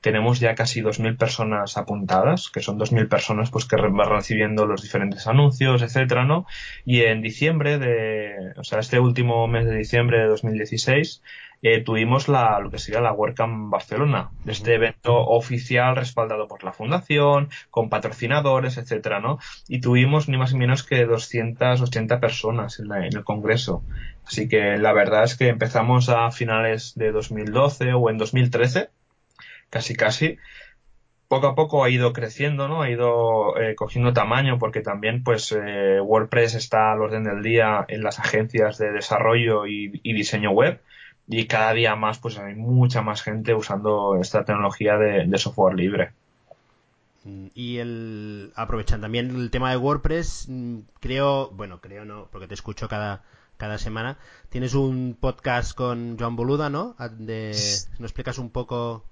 tenemos 0.00 0.40
ya 0.40 0.54
casi 0.54 0.80
2.000 0.80 1.16
personas 1.16 1.76
apuntadas, 1.76 2.50
que 2.50 2.60
son 2.60 2.78
2.000 2.78 3.08
personas 3.08 3.50
pues 3.50 3.66
que 3.66 3.76
van 3.76 4.08
recibiendo 4.08 4.66
los 4.66 4.82
diferentes 4.82 5.26
anuncios, 5.26 5.82
etcétera, 5.82 6.24
¿no? 6.24 6.46
Y 6.84 7.02
en 7.02 7.22
diciembre 7.22 7.78
de, 7.78 8.52
o 8.56 8.64
sea, 8.64 8.78
este 8.80 8.98
último 8.98 9.46
mes 9.46 9.66
de 9.66 9.76
diciembre 9.76 10.18
de 10.18 10.26
2016, 10.26 11.22
eh, 11.62 11.82
tuvimos 11.82 12.28
la, 12.28 12.58
lo 12.60 12.70
que 12.70 12.78
sería 12.78 13.02
la 13.02 13.12
WordCamp 13.12 13.70
Barcelona, 13.70 14.30
este 14.46 14.74
evento 14.76 15.14
oficial 15.14 15.94
respaldado 15.94 16.48
por 16.48 16.64
la 16.64 16.72
fundación, 16.72 17.50
con 17.70 17.90
patrocinadores, 17.90 18.78
etcétera, 18.78 19.20
¿no? 19.20 19.38
Y 19.68 19.80
tuvimos 19.80 20.28
ni 20.28 20.38
más 20.38 20.54
ni 20.54 20.60
menos 20.60 20.82
que 20.82 21.04
280 21.04 22.18
personas 22.20 22.80
en, 22.80 22.90
en 22.92 23.16
el 23.16 23.24
congreso. 23.24 23.82
Así 24.26 24.48
que 24.48 24.78
la 24.78 24.94
verdad 24.94 25.24
es 25.24 25.36
que 25.36 25.48
empezamos 25.48 26.08
a 26.08 26.30
finales 26.30 26.94
de 26.94 27.12
2012 27.12 27.92
o 27.92 28.08
en 28.08 28.16
2013 28.16 28.88
casi 29.70 29.94
casi, 29.94 30.38
poco 31.30 31.46
a 31.46 31.54
poco 31.54 31.84
ha 31.84 31.90
ido 31.90 32.12
creciendo, 32.12 32.66
¿no? 32.66 32.82
Ha 32.82 32.90
ido 32.90 33.56
eh, 33.56 33.76
cogiendo 33.76 34.12
tamaño 34.12 34.58
porque 34.58 34.80
también, 34.80 35.22
pues, 35.22 35.52
eh, 35.52 36.00
WordPress 36.00 36.56
está 36.56 36.90
al 36.90 37.00
orden 37.00 37.22
del 37.22 37.40
día 37.40 37.84
en 37.86 38.02
las 38.02 38.18
agencias 38.18 38.78
de 38.78 38.90
desarrollo 38.90 39.64
y, 39.64 40.00
diseño 40.02 40.50
web 40.50 40.80
y 41.28 41.46
cada 41.46 41.72
día 41.72 41.94
más, 41.94 42.18
pues, 42.18 42.36
hay 42.36 42.56
mucha 42.56 43.02
más 43.02 43.22
gente 43.22 43.54
usando 43.54 44.18
esta 44.20 44.44
tecnología 44.44 44.96
de, 44.98 45.38
software 45.38 45.76
libre. 45.76 46.10
Mm, 47.22 47.46
y 47.54 47.78
el 47.78 48.52
aprovechan 48.56 49.00
también 49.00 49.30
el 49.30 49.52
tema 49.52 49.70
de 49.70 49.76
WordPress, 49.76 50.46
mm, 50.48 50.78
creo, 50.98 51.50
bueno, 51.50 51.80
creo 51.80 52.04
no, 52.04 52.26
porque 52.32 52.48
te 52.48 52.54
escucho 52.54 52.88
cada 52.88 53.22
cada 53.56 53.78
semana. 53.78 54.18
Tienes 54.48 54.74
un 54.74 55.16
podcast 55.20 55.76
con 55.76 56.18
Joan 56.18 56.34
Boluda, 56.34 56.70
¿no? 56.70 56.96
De, 57.18 57.50
¿Nos 57.50 58.10
explicas 58.10 58.38
un 58.38 58.50
poco 58.50 59.04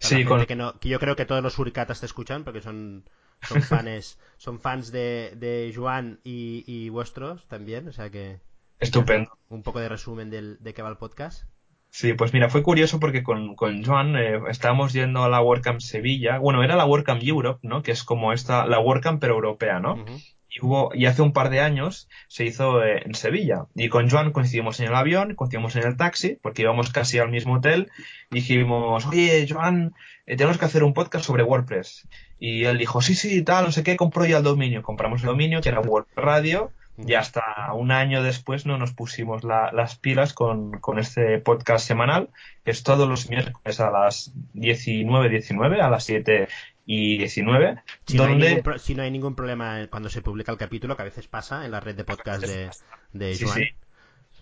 Sí, 0.00 0.24
que, 0.46 0.56
no, 0.56 0.80
que 0.80 0.88
yo 0.88 0.98
creo 0.98 1.14
que 1.14 1.26
todos 1.26 1.42
los 1.42 1.52
suricatas 1.52 2.00
te 2.00 2.06
escuchan 2.06 2.42
porque 2.42 2.62
son 2.62 3.04
son 3.42 3.62
fans 3.62 4.18
son 4.38 4.58
fans 4.58 4.90
de, 4.90 5.34
de 5.36 5.72
Joan 5.74 6.20
y, 6.24 6.88
vuestros 6.88 7.46
también, 7.48 7.88
o 7.88 7.92
sea 7.92 8.10
que 8.10 8.40
estupendo. 8.78 9.30
Un 9.50 9.62
poco 9.62 9.78
de 9.78 9.88
resumen 9.88 10.30
del, 10.30 10.56
de 10.60 10.72
qué 10.72 10.82
va 10.82 10.88
el 10.88 10.96
podcast. 10.96 11.44
Sí, 11.90 12.14
pues 12.14 12.32
mira, 12.32 12.48
fue 12.48 12.62
curioso 12.62 12.98
porque 12.98 13.22
con, 13.22 13.56
con 13.56 13.84
Joan 13.84 14.16
eh, 14.16 14.40
estábamos 14.48 14.92
yendo 14.92 15.24
a 15.24 15.28
la 15.28 15.42
WordCamp 15.42 15.80
Sevilla. 15.80 16.38
Bueno, 16.38 16.62
era 16.62 16.76
la 16.76 16.86
WordCamp 16.86 17.22
Europe, 17.22 17.60
¿no? 17.62 17.82
Que 17.82 17.90
es 17.90 18.04
como 18.04 18.32
esta, 18.32 18.64
la 18.66 18.78
WordCamp 18.78 19.20
pero 19.20 19.34
europea, 19.34 19.80
¿no? 19.80 20.04
Y 20.50 20.64
hubo 20.64 20.90
y 20.94 21.06
hace 21.06 21.22
un 21.22 21.32
par 21.32 21.50
de 21.50 21.60
años 21.60 22.08
se 22.28 22.44
hizo 22.44 22.82
eh, 22.82 23.02
en 23.04 23.14
Sevilla. 23.14 23.66
Y 23.74 23.88
con 23.88 24.10
Joan 24.10 24.32
coincidimos 24.32 24.80
en 24.80 24.86
el 24.86 24.94
avión 24.94 25.34
coincidimos 25.34 25.76
en 25.76 25.86
el 25.86 25.96
taxi 25.96 26.38
porque 26.42 26.62
íbamos 26.62 26.90
casi 26.90 27.18
al 27.18 27.30
mismo 27.30 27.54
hotel 27.54 27.90
y 28.30 28.36
dijimos 28.36 29.06
oye 29.06 29.46
Joan 29.48 29.94
eh, 30.26 30.36
tenemos 30.36 30.58
que 30.58 30.64
hacer 30.64 30.84
un 30.84 30.94
podcast 30.94 31.24
sobre 31.24 31.42
WordPress 31.42 32.08
y 32.38 32.64
él 32.64 32.78
dijo 32.78 33.00
sí 33.00 33.14
sí 33.14 33.42
tal 33.42 33.66
no 33.66 33.72
sé 33.72 33.82
qué 33.82 33.96
compró 33.96 34.24
ya 34.26 34.38
el 34.38 34.44
dominio 34.44 34.82
compramos 34.82 35.20
el 35.22 35.28
dominio 35.28 35.60
que 35.60 35.68
era 35.68 35.80
WordPress 35.80 36.24
Radio 36.24 36.72
y 37.06 37.14
hasta 37.14 37.72
un 37.74 37.92
año 37.92 38.22
después 38.22 38.66
no 38.66 38.76
nos 38.76 38.92
pusimos 38.92 39.42
las 39.44 39.96
pilas 39.96 40.32
con, 40.34 40.78
con, 40.80 40.98
este 40.98 41.38
podcast 41.38 41.86
semanal, 41.86 42.28
que 42.64 42.70
es 42.72 42.82
todos 42.82 43.08
los 43.08 43.30
miércoles 43.30 43.80
a 43.80 43.90
las 43.90 44.32
19.19, 44.54 45.30
19, 45.30 45.80
a 45.80 45.90
las 45.90 46.04
7 46.04 46.48
y 46.86 47.18
19. 47.18 47.82
Si, 48.06 48.16
donde... 48.16 48.38
no 48.38 48.44
hay 48.44 48.54
ningún, 48.54 48.78
si 48.78 48.94
no 48.94 49.02
hay 49.02 49.10
ningún 49.10 49.34
problema 49.34 49.86
cuando 49.90 50.08
se 50.08 50.22
publica 50.22 50.52
el 50.52 50.58
capítulo, 50.58 50.96
que 50.96 51.02
a 51.02 51.06
veces 51.06 51.28
pasa 51.28 51.64
en 51.64 51.70
la 51.70 51.80
red 51.80 51.94
de 51.94 52.04
podcast 52.04 52.42
de, 52.42 52.70
de 53.12 53.38
Joan. 53.38 53.54
Sí, 53.54 53.68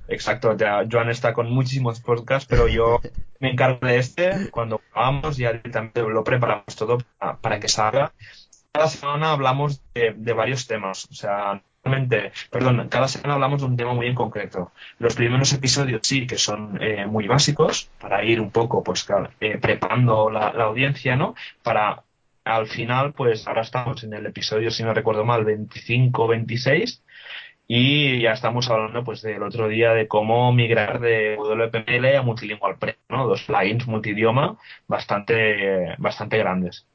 Exacto, 0.09 0.57
ya 0.57 0.85
Joan 0.91 1.11
está 1.11 1.35
con 1.35 1.51
muchísimos 1.51 2.01
podcasts, 2.01 2.49
pero 2.49 2.67
yo 2.67 3.01
me 3.41 3.51
encargo 3.51 3.87
de 3.87 3.99
este. 3.99 4.51
Cuando 4.51 4.81
vamos, 4.95 5.37
ya 5.37 5.61
también 5.63 6.13
lo 6.13 6.25
preparamos 6.25 6.75
todo 6.75 6.99
para, 7.41 7.61
que 7.61 7.69
salga. 7.69 8.13
Cada 8.73 8.89
semana 8.89 9.33
hablamos 9.33 9.83
de, 9.95 10.33
varios 10.33 10.67
temas. 10.67 11.07
O 11.11 11.15
sea, 11.15 11.63
realmente, 11.85 12.33
perdón, 12.51 12.89
cada 12.89 13.07
semana 13.09 13.35
hablamos 13.35 13.61
de 13.61 13.67
un 13.67 13.77
tema 13.77 13.93
muy 13.93 14.07
en 14.07 14.15
concreto. 14.15 14.73
Los 14.99 15.15
primeros 15.15 15.53
episodios 15.53 16.01
sí 16.05 16.27
que 16.27 16.39
son 16.39 16.83
eh, 16.83 17.07
muy 17.07 17.29
básicos 17.29 17.91
para 18.01 18.25
ir 18.25 18.41
un 18.41 18.51
poco, 18.51 18.83
pues, 18.83 19.07
eh, 19.41 19.59
preparando 19.59 20.31
la, 20.31 20.53
la 20.55 20.65
audiencia, 20.65 21.17
¿no? 21.17 21.35
Para 21.63 22.03
al 22.49 22.67
final, 22.67 23.13
pues 23.13 23.47
ahora 23.47 23.63
estamos 23.63 24.03
en 24.05 24.15
el 24.15 24.25
episodio, 24.27 24.71
si 24.71 24.83
no 24.83 24.95
recuerdo 24.95 25.25
mal, 25.25 25.45
25-26 25.45 27.03
y 27.67 28.23
ya 28.23 28.33
estamos 28.33 28.71
hablando 28.71 29.05
pues 29.05 29.21
del 29.21 29.43
otro 29.43 29.69
día 29.69 29.93
de 29.93 30.09
cómo 30.09 30.51
migrar 30.55 31.01
de 31.01 31.37
WPML 31.37 32.17
a 32.17 32.23
Multilingual 32.23 32.79
Pre, 32.79 32.99
¿no? 33.11 33.29
Dos 33.29 33.43
plugins 33.43 33.87
multidioma 33.87 34.57
bastante, 34.87 35.95
bastante 35.99 36.39
grandes. 36.39 36.87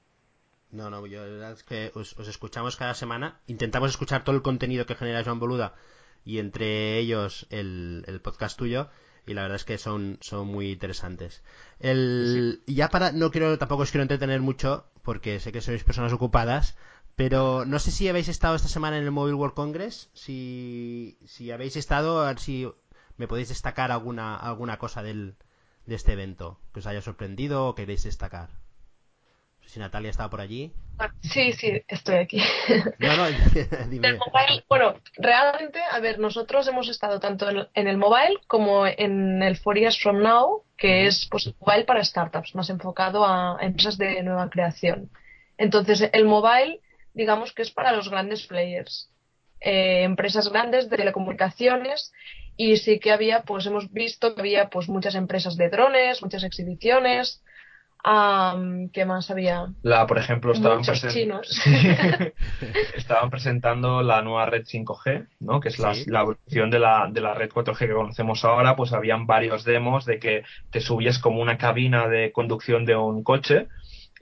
No, 0.72 0.90
no, 0.90 1.06
yo 1.06 1.24
la 1.24 1.32
verdad 1.32 1.52
es 1.52 1.64
que 1.64 1.92
os, 1.94 2.18
escuchamos 2.28 2.76
cada 2.76 2.96
semana, 2.96 3.40
intentamos 3.46 3.92
escuchar 3.92 4.24
todo 4.24 4.36
el 4.36 4.42
contenido 4.42 4.88
que 4.88 4.96
genera 4.96 5.24
Joan 5.24 5.40
Boluda 5.40 5.76
y 6.26 6.40
entre 6.40 6.98
ellos 6.98 7.46
el, 7.52 8.04
el 8.08 8.22
podcast 8.22 8.58
tuyo 8.58 8.90
y 9.26 9.34
la 9.34 9.44
verdad 9.44 9.56
es 9.56 9.66
que 9.66 9.78
son, 9.78 10.18
son 10.22 10.48
muy 10.48 10.72
interesantes. 10.72 11.42
El, 11.80 12.62
Ya 12.68 12.90
para, 12.90 13.12
no 13.12 13.32
quiero, 13.32 13.58
tampoco 13.58 13.84
os 13.84 13.92
quiero 13.92 14.04
entretener 14.04 14.42
mucho, 14.42 14.86
porque 15.02 15.40
sé 15.40 15.52
que 15.52 15.62
sois 15.62 15.84
personas 15.84 16.14
ocupadas, 16.14 16.76
pero 17.16 17.66
no 17.66 17.80
sé 17.80 17.92
si 17.92 18.08
habéis 18.08 18.28
estado 18.28 18.56
esta 18.56 18.68
semana 18.68 18.98
en 18.98 19.04
el 19.04 19.12
Mobile 19.12 19.36
World 19.36 19.56
Congress, 19.56 20.10
si, 20.14 21.18
si 21.26 21.52
habéis 21.52 21.76
estado, 21.76 22.22
a 22.22 22.28
ver 22.28 22.40
si 22.40 22.68
me 23.18 23.28
podéis 23.28 23.50
destacar 23.50 23.92
alguna, 23.92 24.36
alguna 24.36 24.78
cosa 24.78 25.04
del, 25.04 25.36
de 25.86 25.96
este 25.96 26.14
evento 26.14 26.60
que 26.74 26.80
os 26.80 26.88
haya 26.88 27.02
sorprendido 27.02 27.68
o 27.68 27.76
queréis 27.76 28.04
destacar 28.04 28.63
si 29.66 29.80
Natalia 29.80 30.12
estaba 30.12 30.30
por 30.30 30.42
allí. 30.42 30.72
Sí, 31.22 31.52
sí, 31.54 31.82
estoy 31.88 32.16
aquí. 32.16 32.42
No, 33.00 33.18
no, 33.18 33.26
dime. 33.90 34.20
bueno, 34.70 34.96
realmente, 35.18 35.80
a 35.82 36.00
ver, 36.00 36.20
nosotros 36.20 36.68
hemos 36.68 36.88
estado 36.90 37.20
tanto 37.20 37.48
en, 37.50 37.88
el 37.88 37.98
mobile 37.98 38.40
como 38.48 38.86
en 38.86 39.42
el 39.42 39.58
Four 39.58 39.80
Years 39.80 40.00
From 40.00 40.22
Now, 40.22 40.64
que 40.78 41.08
es 41.08 41.28
pues 41.30 41.52
mobile 41.60 41.86
para 41.86 42.04
startups, 42.04 42.56
más 42.56 42.70
enfocado 42.70 43.26
a 43.26 43.58
empresas 43.62 43.98
de 43.98 44.22
nueva 44.24 44.50
creación. 44.50 45.10
Entonces, 45.58 46.10
el 46.14 46.26
mobile, 46.26 46.82
digamos 47.14 47.54
que 47.54 47.64
es 47.64 47.72
para 47.72 47.92
los 47.92 48.10
grandes 48.10 48.46
players, 48.46 49.10
eh, 49.60 50.04
empresas 50.04 50.50
grandes 50.50 50.90
de 50.90 50.98
telecomunicaciones 50.98 52.12
y 52.56 52.78
sí 52.78 53.00
que 53.00 53.12
había, 53.12 53.44
pues 53.44 53.66
hemos 53.66 53.92
visto 53.92 54.36
que 54.36 54.42
había 54.42 54.70
pues 54.70 54.88
muchas 54.90 55.16
empresas 55.16 55.58
de 55.58 55.70
drones, 55.70 56.22
muchas 56.22 56.44
exhibiciones, 56.44 57.42
¿Qué 58.04 59.06
más 59.06 59.32
había? 59.32 59.68
La, 59.82 60.06
por 60.06 60.18
ejemplo, 60.18 60.52
estaban, 60.52 60.82
chinos. 60.82 61.62
estaban 62.96 63.30
presentando 63.30 64.04
la 64.04 64.22
nueva 64.22 64.46
red 64.46 64.66
5G, 64.66 65.28
¿no? 65.40 65.62
que 65.62 65.70
es 65.70 65.80
la, 65.80 65.94
la, 66.08 66.22
evolución 66.22 66.70
de 66.70 66.80
la, 66.80 67.08
de 67.10 67.22
la 67.22 67.34
red 67.34 67.50
4G 67.50 67.78
que 67.78 67.94
conocemos 67.94 68.44
ahora. 68.44 68.76
Pues 68.76 68.92
habían 68.92 69.26
varios 69.26 69.64
demos 69.64 70.06
de 70.06 70.20
que 70.20 70.44
te 70.70 70.82
subías 70.82 71.18
como 71.18 71.42
una 71.42 71.58
cabina 71.58 72.10
de 72.10 72.34
conducción 72.34 72.86
de 72.86 72.98
un 72.98 73.24
coche 73.24 73.68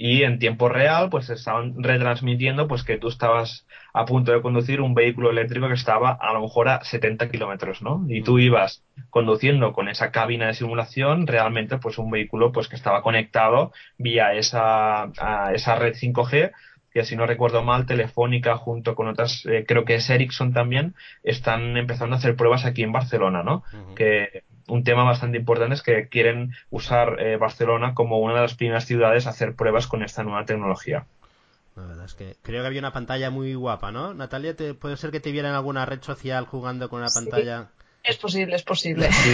y 0.04 0.24
en 0.24 0.40
tiempo 0.40 0.68
real 0.68 1.12
pues 1.12 1.30
estaban 1.30 1.76
retransmitiendo 1.84 2.68
pues 2.68 2.84
que 2.84 2.98
tú 2.98 3.08
estabas 3.08 3.68
a 3.94 4.06
punto 4.06 4.32
de 4.32 4.42
conducir 4.42 4.82
un 4.82 4.96
vehículo 4.96 5.30
eléctrico 5.30 5.68
que 5.68 5.76
estaba 5.76 6.18
a 6.20 6.34
lo 6.34 6.42
mejor 6.42 6.70
a 6.70 6.84
70 6.84 7.30
kilómetros, 7.30 7.84
¿no? 7.84 8.04
Y 8.10 8.24
tú 8.24 8.40
ibas 8.40 8.84
conduciendo 9.12 9.74
con 9.74 9.90
esa 9.90 10.10
cabina 10.10 10.48
de 10.48 10.56
simulación 10.56 11.28
realmente 11.28 11.78
pues 11.78 12.00
un 12.00 12.10
vehículo 12.10 12.52
pues 12.52 12.68
que 12.68 12.78
estaba 12.78 13.04
conectado 13.04 13.74
vía 14.00 14.34
esa, 14.34 15.04
a 15.20 15.52
esa 15.54 15.76
red 15.76 15.94
5G 15.94 16.52
que 16.92 17.06
si 17.06 17.16
no 17.16 17.28
recuerdo 17.28 17.62
mal, 17.62 17.86
Telefónica 17.86 18.58
junto 18.58 18.96
con 18.96 19.08
otras, 19.08 19.46
eh, 19.46 19.66
creo 19.68 19.86
que 19.86 19.96
es 19.96 20.10
Ericsson 20.10 20.52
también, 20.52 20.96
están 21.24 21.78
empezando 21.78 22.16
a 22.16 22.18
hacer 22.18 22.36
pruebas 22.36 22.66
aquí 22.66 22.82
en 22.82 22.92
Barcelona, 22.92 23.44
¿no? 23.44 23.64
Que 23.96 24.44
un 24.68 24.84
tema 24.84 25.04
bastante 25.04 25.38
importante 25.38 25.76
es 25.76 25.82
que 25.82 26.08
quieren 26.08 26.54
usar 26.70 27.20
eh, 27.20 27.38
Barcelona 27.38 27.94
como 27.94 28.20
una 28.20 28.36
de 28.36 28.42
las 28.42 28.56
primeras 28.56 28.86
ciudades 28.86 29.28
a 29.28 29.32
hacer 29.32 29.56
pruebas 29.56 29.88
con 29.88 30.04
esta 30.04 30.24
nueva 30.24 30.46
tecnología. 30.46 31.06
La 31.76 31.84
verdad 31.84 32.06
es 32.06 32.14
que 32.14 32.36
creo 32.42 32.62
que 32.62 32.68
había 32.68 32.80
una 32.80 32.94
pantalla 32.94 33.30
muy 33.30 33.54
guapa, 33.56 33.92
¿no? 33.92 34.14
Natalia, 34.14 34.56
¿te, 34.56 34.74
¿puede 34.74 34.98
ser 34.98 35.12
que 35.12 35.20
te 35.20 35.32
viera 35.32 35.50
en 35.50 35.56
alguna 35.56 35.86
red 35.86 36.02
social 36.02 36.46
jugando 36.46 36.90
con 36.90 37.00
una 37.00 37.10
pantalla? 37.14 37.70
Es 38.04 38.18
posible, 38.18 38.56
es 38.56 38.64
posible. 38.64 39.12
Sí, 39.12 39.34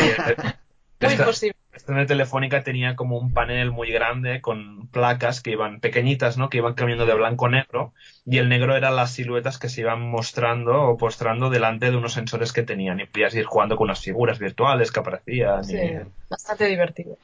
muy 1.01 1.15
posible. 1.17 1.56
Esta 1.77 1.93
de 1.93 2.07
Telefónica 2.07 2.63
tenía 2.63 2.95
como 2.95 3.19
un 3.19 3.31
panel 3.31 3.69
muy 3.69 3.91
grande 3.91 4.41
con 4.41 4.87
placas 4.87 5.41
que 5.41 5.51
iban 5.51 5.79
pequeñitas, 5.79 6.35
¿no? 6.35 6.49
Que 6.49 6.57
iban 6.57 6.73
cambiando 6.73 7.05
de 7.05 7.13
blanco 7.13 7.45
a 7.45 7.49
negro 7.49 7.93
y 8.25 8.39
el 8.39 8.49
negro 8.49 8.75
eran 8.75 8.95
las 8.95 9.11
siluetas 9.11 9.59
que 9.59 9.69
se 9.69 9.81
iban 9.81 10.01
mostrando 10.01 10.81
o 10.81 10.97
postrando 10.97 11.51
delante 11.51 11.91
de 11.91 11.97
unos 11.97 12.13
sensores 12.13 12.51
que 12.51 12.63
tenían 12.63 12.99
y 12.99 13.05
podías 13.05 13.35
ir 13.35 13.45
jugando 13.45 13.75
con 13.75 13.85
unas 13.85 14.01
figuras 14.01 14.39
virtuales 14.39 14.91
que 14.91 14.99
aparecían. 14.99 15.63
Sí, 15.63 15.79
bastante 16.27 16.65
divertido. 16.65 17.19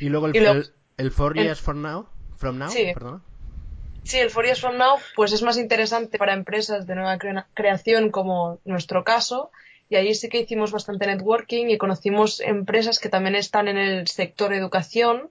y 0.00 0.08
luego 0.08 0.26
el, 0.26 0.72
el, 0.96 1.10
Four 1.12 1.36
Years 1.36 1.60
from 1.60 1.80
Now, 1.80 2.08
from 2.36 2.58
now 2.58 2.70
sí. 2.70 2.92
Sí, 4.02 4.18
el 4.18 4.30
Four 4.30 4.46
Years 4.46 4.60
from 4.60 4.76
Now 4.76 4.96
pues 5.14 5.32
es 5.32 5.42
más 5.42 5.56
interesante 5.56 6.18
para 6.18 6.34
empresas 6.34 6.84
de 6.88 6.96
nueva 6.96 7.16
creación 7.54 8.10
como 8.10 8.58
nuestro 8.64 9.04
caso 9.04 9.52
y 9.88 9.96
ahí 9.96 10.14
sí 10.14 10.28
que 10.28 10.40
hicimos 10.40 10.72
bastante 10.72 11.06
networking 11.06 11.66
y 11.68 11.78
conocimos 11.78 12.40
empresas 12.40 12.98
que 12.98 13.08
también 13.08 13.34
están 13.34 13.68
en 13.68 13.76
el 13.76 14.08
sector 14.08 14.52
educación 14.52 15.30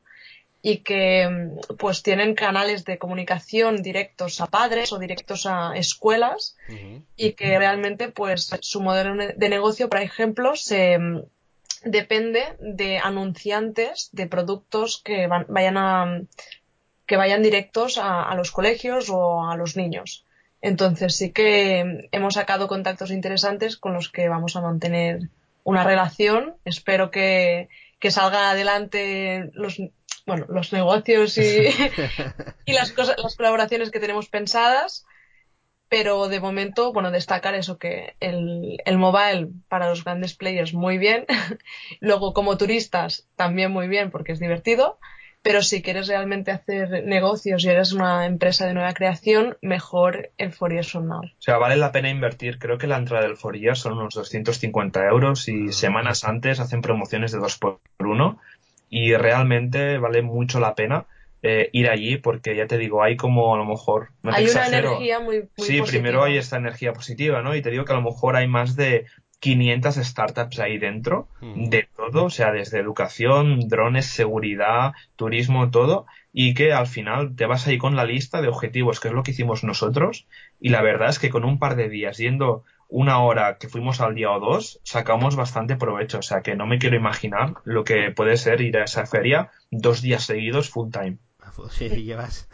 y 0.62 0.78
que 0.78 1.28
mm, 1.28 1.76
pues 1.78 2.04
tienen 2.04 2.36
canales 2.36 2.86
de 2.86 2.98
comunicación 2.98 3.82
directos 3.82 4.40
a 4.42 4.48
padres 4.48 4.94
o 4.94 5.00
directos 5.00 5.46
a 5.46 5.76
escuelas 5.76 6.56
y 7.18 7.34
que 7.34 7.58
realmente 7.58 8.10
pues 8.10 8.50
su 8.62 8.82
modelo 8.82 9.34
de 9.36 9.50
negocio 9.50 9.90
por 9.90 10.00
ejemplo 10.00 10.56
se 10.56 10.98
mm, 10.98 11.24
depende 11.84 12.56
de 12.60 13.00
anunciantes 13.00 14.10
de 14.14 14.28
productos 14.28 15.02
que 15.04 15.28
vayan 15.28 15.78
a 15.78 16.22
que 17.06 17.18
vayan 17.18 17.44
directos 17.44 17.98
a 17.98 18.34
los 18.36 18.52
colegios 18.52 19.10
o 19.10 19.46
a 19.46 19.58
los 19.58 19.76
niños 19.76 20.26
entonces 20.64 21.18
sí 21.18 21.32
que 21.34 22.08
hemos 22.14 22.36
sacado 22.36 22.70
contactos 22.70 23.12
interesantes 23.12 23.76
con 23.76 23.94
los 23.94 24.10
que 24.10 24.30
vamos 24.30 24.56
a 24.56 24.62
mantener 24.62 25.30
una 25.66 25.84
relación. 25.84 26.56
Espero 26.64 27.12
que, 27.12 27.68
salga 28.10 28.50
adelante 28.50 29.52
los, 29.54 29.78
bueno, 30.26 30.46
los 30.48 30.72
negocios 30.72 31.38
y, 32.66 32.72
las, 32.72 32.94
cosas, 32.94 33.18
las 33.22 33.36
colaboraciones 33.36 33.92
que 33.92 34.00
tenemos 34.00 34.30
pensadas. 34.30 35.06
Pero 35.90 36.30
de 36.30 36.40
momento, 36.40 36.94
bueno, 36.94 37.12
destacar 37.12 37.56
eso 37.56 37.78
que 37.78 38.16
el, 38.22 38.78
el 38.86 38.98
mobile 38.98 39.50
para 39.68 39.90
los 39.90 40.06
grandes 40.06 40.34
players 40.34 40.74
muy 40.74 40.98
bien. 40.98 41.26
Luego, 42.00 42.34
como 42.34 42.58
turistas, 42.58 43.28
también 43.36 43.70
muy 43.70 43.90
bien 43.90 44.12
porque 44.12 44.32
es 44.32 44.40
divertido 44.40 44.98
pero 45.44 45.62
si 45.62 45.82
quieres 45.82 46.08
realmente 46.08 46.52
hacer 46.52 47.04
negocios 47.06 47.64
y 47.64 47.70
eres 47.70 47.92
una 47.92 48.26
empresa 48.26 48.66
de 48.66 48.74
nueva 48.74 48.94
creación, 48.94 49.58
mejor 49.62 50.32
el 50.38 50.54
Fourier 50.54 50.86
Now. 50.96 51.20
O 51.20 51.42
sea, 51.42 51.58
vale 51.58 51.76
la 51.76 51.92
pena 51.92 52.10
invertir. 52.10 52.58
Creo 52.58 52.78
que 52.78 52.88
la 52.88 52.98
entrada 52.98 53.28
del 53.28 53.36
Fourier 53.36 53.76
son 53.76 53.94
unos 53.94 54.14
250 54.14 55.06
euros 55.06 55.50
y 55.50 55.68
ah, 55.68 55.72
semanas 55.74 56.24
antes 56.24 56.62
hacen 56.62 56.82
promociones 56.82 57.34
de 57.34 57.40
2 57.40 57.58
por 57.58 57.80
1 58.00 58.40
y 58.90 59.16
realmente 59.16 59.98
vale 59.98 60.22
mucho 60.22 60.62
la 60.62 60.76
pena. 60.76 61.06
Eh, 61.46 61.70
ir 61.74 61.90
allí 61.90 62.16
porque 62.16 62.56
ya 62.56 62.68
te 62.68 62.78
digo, 62.78 63.04
hay 63.04 63.18
como 63.18 63.54
a 63.54 63.58
lo 63.58 63.66
mejor... 63.66 64.12
hay 64.24 64.48
una 64.48 64.68
energía 64.68 65.20
muy, 65.20 65.50
muy 65.58 65.68
Sí, 65.68 65.82
primero 65.82 66.24
hay 66.24 66.38
esta 66.38 66.56
energía 66.56 66.94
positiva, 66.94 67.42
¿no? 67.42 67.54
Y 67.54 67.62
te 67.62 67.70
digo 67.70 67.84
que 67.84 67.92
a 67.92 67.98
lo 67.98 68.02
mejor 68.02 68.38
hay 68.38 68.48
más 68.48 68.78
de 68.78 69.08
500 69.44 69.96
startups 69.96 70.60
ahí 70.60 70.78
dentro, 70.78 71.28
mm. 71.42 71.66
de 71.66 71.90
todo, 71.98 72.24
o 72.24 72.30
sea, 72.30 72.54
desde 72.54 72.80
educación, 72.80 73.68
drones, 73.68 74.06
seguridad, 74.06 74.94
turismo, 75.18 75.70
todo, 75.70 76.06
y 76.32 76.54
que 76.54 76.72
al 76.72 76.88
final 76.88 77.36
te 77.36 77.46
vas 77.46 77.68
ahí 77.68 77.78
con 77.78 77.98
la 77.98 78.06
lista 78.06 78.42
de 78.42 78.48
objetivos, 78.48 79.02
que 79.02 79.10
es 79.10 79.14
lo 79.14 79.22
que 79.22 79.32
hicimos 79.32 79.66
nosotros, 79.66 80.28
y 80.62 80.70
la 80.70 80.82
verdad 80.82 81.10
es 81.10 81.20
que 81.20 81.30
con 81.30 81.44
un 81.44 81.60
par 81.60 81.76
de 81.76 81.90
días 81.90 82.18
yendo 82.18 82.64
una 82.88 83.20
hora 83.20 83.58
que 83.58 83.68
fuimos 83.68 84.00
al 84.00 84.16
día 84.16 84.32
o 84.32 84.40
dos, 84.40 84.80
sacamos 84.86 85.36
bastante 85.36 85.76
provecho, 85.76 86.20
o 86.20 86.22
sea, 86.22 86.42
que 86.42 86.56
no 86.56 86.66
me 86.66 86.80
quiero 86.80 86.96
imaginar 86.96 87.56
lo 87.66 87.84
que 87.84 88.12
puede 88.12 88.38
ser 88.38 88.62
ir 88.62 88.78
a 88.78 88.86
esa 88.86 89.06
feria 89.06 89.52
dos 89.72 90.02
días 90.02 90.24
seguidos 90.24 90.70
full 90.70 90.90
time. 90.90 91.18
Sí, 91.70 91.90
llevas 91.90 92.48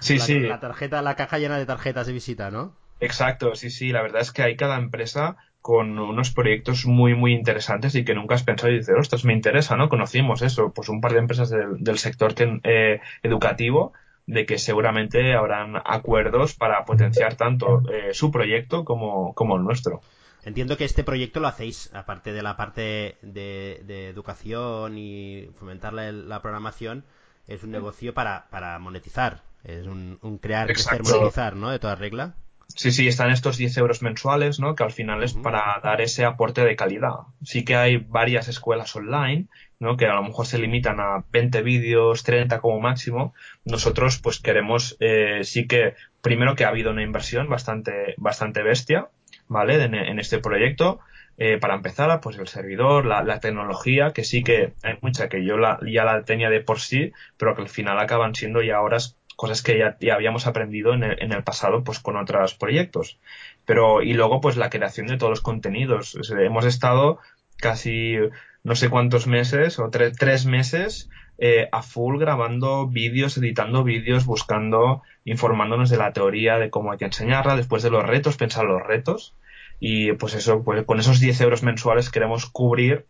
sí, 0.00 0.18
sí. 0.18 0.40
la 0.40 0.58
tarjeta, 0.58 1.02
la 1.02 1.14
caja 1.14 1.38
llena 1.38 1.56
de 1.56 1.66
tarjetas 1.66 2.08
de 2.08 2.14
visita, 2.14 2.50
¿no? 2.50 2.74
Exacto, 2.98 3.54
sí, 3.54 3.70
sí, 3.70 3.92
la 3.92 4.02
verdad 4.02 4.22
es 4.22 4.32
que 4.32 4.42
hay 4.42 4.56
cada 4.56 4.76
empresa 4.76 5.36
con 5.66 5.98
unos 5.98 6.30
proyectos 6.30 6.86
muy, 6.86 7.16
muy 7.16 7.34
interesantes 7.34 7.96
y 7.96 8.04
que 8.04 8.14
nunca 8.14 8.36
has 8.36 8.44
pensado 8.44 8.72
y 8.72 8.76
dices, 8.76 8.94
ostras, 8.96 9.24
me 9.24 9.32
interesa, 9.32 9.76
¿no? 9.76 9.88
Conocimos 9.88 10.40
eso, 10.42 10.70
pues 10.72 10.88
un 10.88 11.00
par 11.00 11.12
de 11.12 11.18
empresas 11.18 11.50
del, 11.50 11.98
sector 11.98 12.36
eh, 12.38 13.00
educativo 13.24 13.92
de 14.26 14.46
que 14.46 14.58
seguramente 14.58 15.34
habrán 15.34 15.74
acuerdos 15.84 16.54
para 16.54 16.84
potenciar 16.84 17.34
tanto 17.34 17.82
eh, 17.90 18.14
su 18.14 18.30
proyecto 18.30 18.84
como, 18.84 19.34
como 19.34 19.56
el 19.56 19.64
nuestro. 19.64 20.02
Entiendo 20.44 20.76
que 20.76 20.84
este 20.84 21.02
proyecto 21.02 21.40
lo 21.40 21.48
hacéis, 21.48 21.92
aparte 21.92 22.32
de 22.32 22.44
la 22.44 22.56
parte 22.56 23.16
de, 23.22 24.08
educación 24.08 24.96
y 24.96 25.48
fomentar 25.58 25.92
la, 25.92 26.42
programación, 26.42 27.02
es 27.48 27.64
un 27.64 27.72
negocio 27.72 28.14
para, 28.14 28.46
para 28.50 28.78
monetizar, 28.78 29.42
es 29.64 29.88
un, 29.88 30.38
crear, 30.40 30.68
crecer, 30.68 31.02
monetizar, 31.02 31.56
¿no? 31.56 31.70
De 31.70 31.80
toda 31.80 31.96
regla. 31.96 32.36
Sí, 32.68 32.90
sí, 32.90 33.06
están 33.08 33.30
estos 33.30 33.56
10 33.56 33.76
euros 33.78 34.02
mensuales, 34.02 34.60
¿no? 34.60 34.74
Que 34.74 34.84
al 34.84 34.90
final 34.90 35.22
es 35.22 35.34
para 35.34 35.80
dar 35.82 36.00
ese 36.00 36.24
aporte 36.24 36.62
de 36.64 36.76
calidad. 36.76 37.14
Sí 37.42 37.64
que 37.64 37.76
hay 37.76 37.96
varias 37.96 38.48
escuelas 38.48 38.94
online, 38.96 39.46
¿no? 39.78 39.96
Que 39.96 40.06
a 40.06 40.14
lo 40.14 40.22
mejor 40.22 40.46
se 40.46 40.58
limitan 40.58 41.00
a 41.00 41.24
20 41.30 41.62
vídeos, 41.62 42.22
30 42.24 42.60
como 42.60 42.80
máximo. 42.80 43.34
Nosotros, 43.64 44.18
pues 44.18 44.40
queremos, 44.40 44.96
eh, 45.00 45.40
sí 45.44 45.66
que, 45.66 45.94
primero 46.20 46.54
que 46.54 46.64
ha 46.64 46.68
habido 46.68 46.90
una 46.90 47.02
inversión 47.02 47.48
bastante, 47.48 48.14
bastante 48.18 48.62
bestia, 48.62 49.08
¿vale? 49.48 49.82
En, 49.82 50.18
este 50.18 50.38
proyecto. 50.38 51.00
Eh, 51.38 51.58
para 51.58 51.74
empezar, 51.74 52.20
pues 52.20 52.36
el 52.38 52.48
servidor, 52.48 53.06
la, 53.06 53.40
tecnología, 53.40 54.12
que 54.12 54.24
sí 54.24 54.42
que 54.42 54.72
hay 54.82 54.98
mucha 55.02 55.28
que 55.28 55.44
yo 55.44 55.56
ya 55.86 56.04
la 56.04 56.24
tenía 56.24 56.50
de 56.50 56.60
por 56.60 56.80
sí, 56.80 57.12
pero 57.36 57.54
que 57.54 57.62
al 57.62 57.68
final 57.68 57.98
acaban 57.98 58.34
siendo 58.34 58.62
ya 58.62 58.80
horas 58.80 59.16
cosas 59.36 59.62
que 59.62 59.78
ya, 59.78 60.14
habíamos 60.14 60.46
aprendido 60.46 60.94
en 60.94 61.04
el, 61.04 61.22
en 61.22 61.32
el, 61.32 61.44
pasado 61.44 61.84
pues 61.84 62.00
con 62.00 62.16
otros 62.16 62.54
proyectos. 62.54 63.18
Pero, 63.64 64.02
y 64.02 64.14
luego 64.14 64.40
pues 64.40 64.56
la 64.56 64.70
creación 64.70 65.06
de 65.06 65.18
todos 65.18 65.30
los 65.30 65.40
contenidos. 65.40 66.18
hemos 66.30 66.64
estado 66.64 67.18
casi 67.58 68.16
no 68.64 68.74
sé 68.74 68.90
cuántos 68.90 69.26
meses 69.26 69.78
o 69.78 69.90
tres 69.90 70.46
meses 70.46 71.08
eh, 71.38 71.68
a 71.70 71.82
full 71.82 72.18
grabando 72.18 72.88
vídeos, 72.88 73.36
editando 73.36 73.84
vídeos, 73.84 74.24
buscando, 74.24 75.02
informándonos 75.24 75.90
de 75.90 75.98
la 75.98 76.12
teoría, 76.12 76.58
de 76.58 76.70
cómo 76.70 76.92
hay 76.92 76.98
que 76.98 77.04
enseñarla, 77.04 77.56
después 77.56 77.82
de 77.82 77.90
los 77.90 78.04
retos, 78.04 78.36
pensar 78.36 78.64
los 78.64 78.82
retos. 78.82 79.34
Y 79.78 80.12
pues 80.12 80.34
eso, 80.34 80.64
pues 80.64 80.84
con 80.84 80.98
esos 80.98 81.20
10 81.20 81.42
euros 81.42 81.62
mensuales 81.62 82.10
queremos 82.10 82.46
cubrir 82.46 83.06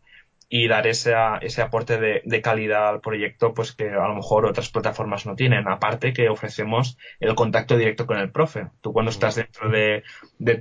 y 0.49 0.69
dar 0.69 0.87
ese, 0.87 1.15
ese 1.41 1.63
aporte 1.63 1.99
de, 1.99 2.41
calidad 2.41 2.89
al 2.89 3.01
proyecto 3.01 3.53
pues 3.53 3.73
que 3.73 3.89
a 3.89 4.07
lo 4.07 4.15
mejor 4.15 4.47
otras 4.47 4.71
plataformas 4.71 5.27
no 5.27 5.35
tienen. 5.35 5.67
Aparte 5.67 6.13
que 6.13 6.29
ofrecemos 6.29 6.97
el 7.19 7.35
contacto 7.35 7.77
directo 7.77 8.07
con 8.07 8.19
el 8.19 8.31
profe. 8.31 8.69
Tú 8.81 8.93
cuando 8.93 9.11
estás 9.11 9.35
dentro 9.35 9.69
de, 9.71 10.03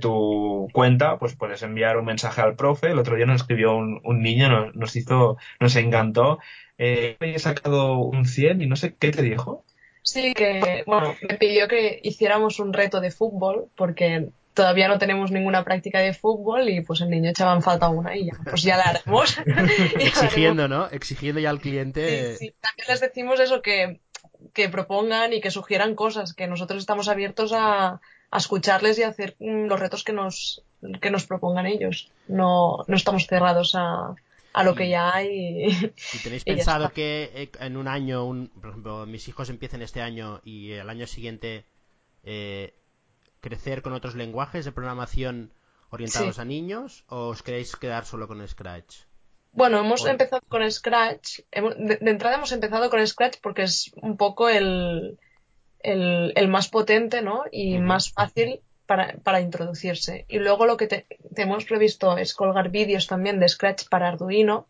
tu 0.00 0.68
cuenta 0.72 1.18
pues 1.18 1.36
puedes 1.36 1.62
enviar 1.62 1.98
un 1.98 2.06
mensaje 2.06 2.40
al 2.40 2.56
profe. 2.56 2.88
El 2.88 2.98
otro 2.98 3.16
día 3.16 3.26
nos 3.26 3.42
escribió 3.42 3.76
un, 3.76 4.22
niño, 4.22 4.72
nos, 4.72 4.96
hizo, 4.96 5.36
nos 5.60 5.76
encantó. 5.76 6.40
Eh, 6.78 7.16
he 7.20 7.38
sacado 7.38 7.98
un 7.98 8.26
100 8.26 8.62
y 8.62 8.66
no 8.66 8.76
sé 8.76 8.94
qué 8.98 9.12
te 9.12 9.22
dijo. 9.22 9.64
Sí, 10.02 10.34
que 10.34 10.84
bueno, 10.86 11.14
me 11.28 11.36
pidió 11.36 11.68
que 11.68 12.00
hiciéramos 12.02 12.60
un 12.60 12.72
reto 12.72 13.00
de 13.00 13.10
fútbol 13.10 13.68
porque 13.76 14.28
todavía 14.56 14.88
no 14.88 14.98
tenemos 14.98 15.30
ninguna 15.30 15.62
práctica 15.62 16.00
de 16.00 16.14
fútbol 16.14 16.68
y 16.68 16.80
pues 16.80 17.00
el 17.02 17.10
niño 17.10 17.30
echaba 17.30 17.54
en 17.54 17.62
falta 17.62 17.88
una 17.88 18.16
y 18.16 18.26
ya, 18.26 18.32
pues 18.42 18.62
ya 18.62 18.76
la 18.76 18.84
haremos. 18.90 19.38
Exigiendo, 20.00 20.66
¿no? 20.66 20.88
Exigiendo 20.88 21.40
ya 21.40 21.50
al 21.50 21.60
cliente. 21.60 22.32
Sí, 22.32 22.46
sí, 22.46 22.54
también 22.60 22.88
les 22.88 23.00
decimos 23.00 23.38
eso 23.38 23.62
que 23.62 24.00
que 24.52 24.68
propongan 24.68 25.32
y 25.32 25.40
que 25.40 25.50
sugieran 25.50 25.94
cosas, 25.94 26.34
que 26.34 26.46
nosotros 26.46 26.80
estamos 26.80 27.08
abiertos 27.08 27.52
a, 27.52 28.00
a 28.30 28.38
escucharles 28.38 28.98
y 28.98 29.02
a 29.02 29.08
hacer 29.08 29.36
mm, 29.38 29.66
los 29.66 29.78
retos 29.78 30.04
que 30.04 30.12
nos, 30.12 30.62
que 31.00 31.10
nos 31.10 31.26
propongan 31.26 31.66
ellos. 31.66 32.10
No, 32.28 32.84
no 32.86 32.96
estamos 32.96 33.26
cerrados 33.26 33.74
a, 33.74 34.14
a 34.52 34.62
lo 34.64 34.74
que 34.74 34.88
ya 34.88 35.14
hay. 35.14 35.66
¿Y 36.14 36.18
tenéis 36.22 36.44
pensado 36.44 36.90
que 36.90 37.30
eh, 37.34 37.50
en 37.60 37.76
un 37.76 37.88
año, 37.88 38.24
un, 38.24 38.48
por 38.48 38.70
ejemplo, 38.70 39.06
mis 39.06 39.28
hijos 39.28 39.50
empiecen 39.50 39.82
este 39.82 40.00
año 40.00 40.40
y 40.44 40.72
el 40.72 40.88
año 40.88 41.06
siguiente 41.06 41.64
eh, 42.24 42.74
crecer 43.46 43.80
con 43.80 43.92
otros 43.92 44.16
lenguajes 44.16 44.64
de 44.64 44.72
programación 44.72 45.52
orientados 45.90 46.40
a 46.40 46.44
niños 46.44 47.04
o 47.08 47.28
os 47.28 47.42
queréis 47.44 47.76
quedar 47.76 48.04
solo 48.04 48.26
con 48.26 48.46
Scratch? 48.46 49.06
Bueno, 49.52 49.78
hemos 49.78 50.04
empezado 50.04 50.42
con 50.48 50.68
Scratch. 50.70 51.40
De, 51.52 51.98
entrada 52.10 52.36
hemos 52.36 52.50
empezado 52.50 52.90
con 52.90 53.06
Scratch 53.06 53.36
porque 53.40 53.62
es 53.62 53.92
un 54.02 54.16
poco 54.16 54.48
el, 54.48 55.18
el, 55.78 56.48
más 56.48 56.68
potente 56.68 57.22
¿no? 57.22 57.44
y 57.52 57.78
más 57.78 58.12
fácil 58.12 58.60
para, 58.84 59.14
para, 59.22 59.40
introducirse. 59.40 60.24
Y 60.28 60.40
luego 60.40 60.66
lo 60.66 60.76
que 60.76 60.88
te, 60.88 61.06
hemos 61.36 61.64
previsto 61.64 62.18
es 62.18 62.34
colgar 62.34 62.70
vídeos 62.70 63.06
también 63.06 63.38
de 63.38 63.48
Scratch 63.48 63.88
para 63.88 64.08
Arduino, 64.08 64.66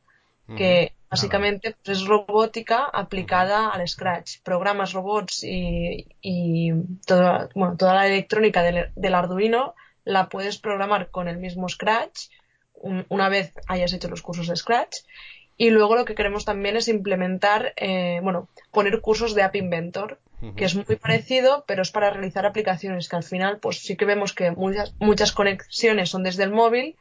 que 0.57 0.93
básicamente 1.11 1.77
pues, 1.85 1.99
es 1.99 2.07
robótica 2.07 2.85
aplicada 2.85 3.69
al 3.69 3.87
Scratch. 3.87 4.41
Programas 4.43 4.93
robots 4.93 5.45
y, 5.45 6.07
y 6.21 6.73
toda, 7.07 7.49
bueno, 7.55 7.77
toda 7.77 7.95
la 7.95 8.07
electrónica 8.07 8.63
del, 8.63 8.91
del 8.95 9.15
Arduino 9.15 9.75
la 10.05 10.29
puedes 10.29 10.59
programar 10.59 11.11
con 11.11 11.29
el 11.29 11.39
mismo 11.39 11.69
Scratch 11.69 12.29
una 13.09 13.29
vez 13.29 13.53
hayas 13.67 13.93
hecho 13.93 14.09
los 14.09 14.23
cursos 14.23 14.49
de 14.49 14.57
Scratch. 14.57 14.99
Y 15.57 15.71
luego 15.71 15.97
lo 15.97 16.05
que 16.05 16.15
queremos 16.15 16.45
también 16.45 16.77
es 16.77 16.89
implementar, 16.89 17.73
eh, 17.77 18.21
bueno, 18.23 18.49
poner 18.73 19.01
cursos 19.01 19.35
de 19.35 19.43
App 19.43 19.57
Inventor, 19.57 20.19
que 20.55 20.67
es 20.67 20.75
muy 20.75 20.97
parecido, 20.97 21.65
pero 21.67 21.81
es 21.81 21.91
para 21.91 22.11
realizar 22.11 22.45
aplicaciones 22.45 23.09
que 23.09 23.17
al 23.17 23.23
final, 23.23 23.59
pues 23.59 23.79
sí 23.79 23.97
que 23.97 24.05
vemos 24.05 24.35
que 24.35 24.51
muchas, 24.51 24.95
muchas 24.99 25.33
conexiones 25.33 26.11
son 26.11 26.23
desde 26.23 26.43
el 26.43 26.51
móvil 26.51 26.97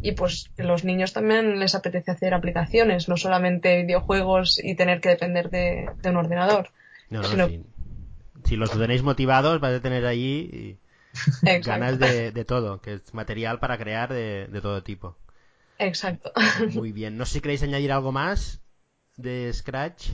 y 0.00 0.12
pues 0.12 0.50
a 0.58 0.62
los 0.62 0.84
niños 0.84 1.12
también 1.12 1.58
les 1.58 1.74
apetece 1.74 2.10
hacer 2.10 2.34
aplicaciones, 2.34 3.08
no 3.08 3.16
solamente 3.16 3.82
videojuegos 3.82 4.60
y 4.62 4.74
tener 4.74 5.00
que 5.00 5.10
depender 5.10 5.50
de, 5.50 5.90
un 6.04 6.16
ordenador. 6.16 6.70
Si 8.44 8.56
los 8.56 8.70
tenéis 8.70 9.02
motivados, 9.02 9.60
vais 9.60 9.76
a 9.76 9.82
tener 9.82 10.06
allí 10.06 10.78
ganas 11.64 11.98
de, 11.98 12.44
todo, 12.44 12.80
que 12.80 12.94
es 12.94 13.14
material 13.14 13.58
para 13.58 13.78
crear 13.78 14.12
de, 14.12 14.48
todo 14.62 14.82
tipo. 14.82 15.16
Exacto. 15.78 16.32
Muy 16.74 16.92
bien. 16.92 17.16
No 17.16 17.24
sé 17.24 17.34
si 17.34 17.40
queréis 17.40 17.62
añadir 17.62 17.92
algo 17.92 18.12
más 18.12 18.60
de 19.16 19.52
Scratch. 19.52 20.10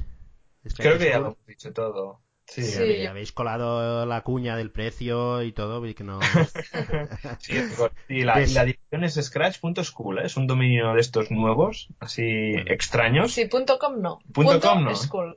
Creo 0.76 0.98
que 0.98 1.10
ya 1.10 1.18
lo 1.18 1.26
hemos 1.26 1.46
dicho 1.46 1.72
todo. 1.72 2.23
Sí, 2.46 3.06
habéis 3.06 3.32
colado 3.32 4.04
la 4.06 4.20
cuña 4.20 4.56
del 4.56 4.70
precio 4.70 5.42
y 5.42 5.52
todo, 5.52 5.84
y 5.86 5.94
que 5.94 6.04
no... 6.04 6.20
y, 8.08 8.22
la, 8.22 8.36
dirección 8.36 9.02
es 9.02 9.14
scratch.school, 9.14 10.18
¿eh? 10.18 10.26
es 10.26 10.36
un 10.36 10.46
dominio 10.46 10.92
de 10.92 11.00
estos 11.00 11.30
nuevos, 11.30 11.88
así 12.00 12.54
extraños. 12.66 13.32
Sí, 13.32 13.46
punto 13.46 13.78
.com 13.78 14.00
no. 14.00 14.20
Punto, 14.32 14.60
.com 14.60 14.84
no. 14.84 14.94
School. 14.94 15.34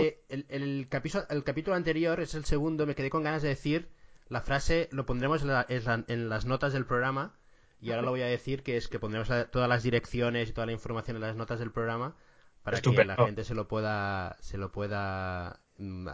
Eh, 0.00 0.20
el, 0.28 0.46
el, 0.48 0.88
capítulo 0.88 1.74
anterior 1.74 2.20
es 2.20 2.34
el 2.34 2.44
segundo, 2.44 2.86
me 2.86 2.94
quedé 2.94 3.08
con 3.08 3.22
ganas 3.22 3.42
de 3.42 3.48
decir 3.48 3.88
la 4.32 4.40
frase 4.40 4.88
lo 4.92 5.04
pondremos 5.04 5.42
en, 5.42 6.28
las 6.28 6.46
notas 6.46 6.72
del 6.72 6.86
programa 6.86 7.34
y 7.82 7.90
ahora 7.90 8.02
lo 8.02 8.12
voy 8.12 8.22
a 8.22 8.26
decir 8.26 8.62
que 8.62 8.78
es 8.78 8.88
que 8.88 8.98
pondremos 8.98 9.28
todas 9.50 9.68
las 9.68 9.82
direcciones 9.82 10.48
y 10.48 10.52
toda 10.54 10.66
la 10.66 10.72
información 10.72 11.16
en 11.16 11.22
las 11.22 11.36
notas 11.36 11.58
del 11.58 11.70
programa 11.70 12.16
para 12.62 12.80
que 12.80 13.04
la 13.04 13.16
gente 13.16 13.44
se 13.44 13.54
lo 13.54 13.68
pueda 13.68 14.36
se 14.40 14.56
lo 14.56 14.72
pueda 14.72 15.60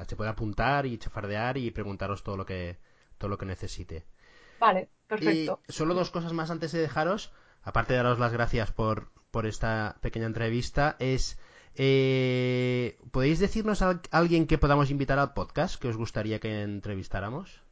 se 0.06 0.16
pueda 0.16 0.30
apuntar 0.30 0.86
y 0.86 0.98
chafardear 0.98 1.58
y 1.58 1.70
preguntaros 1.70 2.22
todo 2.22 2.36
lo 2.36 2.46
que 2.46 2.78
todo 3.18 3.28
lo 3.28 3.38
que 3.38 3.46
necesite. 3.46 4.06
Vale, 4.60 4.88
perfecto. 5.06 5.60
Y 5.68 5.72
solo 5.72 5.94
dos 5.94 6.10
cosas 6.10 6.32
más 6.32 6.50
antes 6.50 6.72
de 6.72 6.80
dejaros, 6.80 7.32
aparte 7.62 7.92
de 7.92 7.98
daros 7.98 8.18
las 8.18 8.32
gracias 8.32 8.72
por, 8.72 9.10
por 9.30 9.46
esta 9.46 9.96
pequeña 10.00 10.26
entrevista, 10.26 10.96
es 10.98 11.38
eh, 11.74 12.98
¿podéis 13.12 13.38
decirnos 13.38 13.82
a 13.82 14.00
alguien 14.10 14.46
que 14.46 14.58
podamos 14.58 14.90
invitar 14.90 15.18
al 15.18 15.32
podcast 15.32 15.80
que 15.80 15.88
os 15.88 15.96
gustaría 15.96 16.40
que 16.40 16.62
entrevistáramos? 16.62 17.62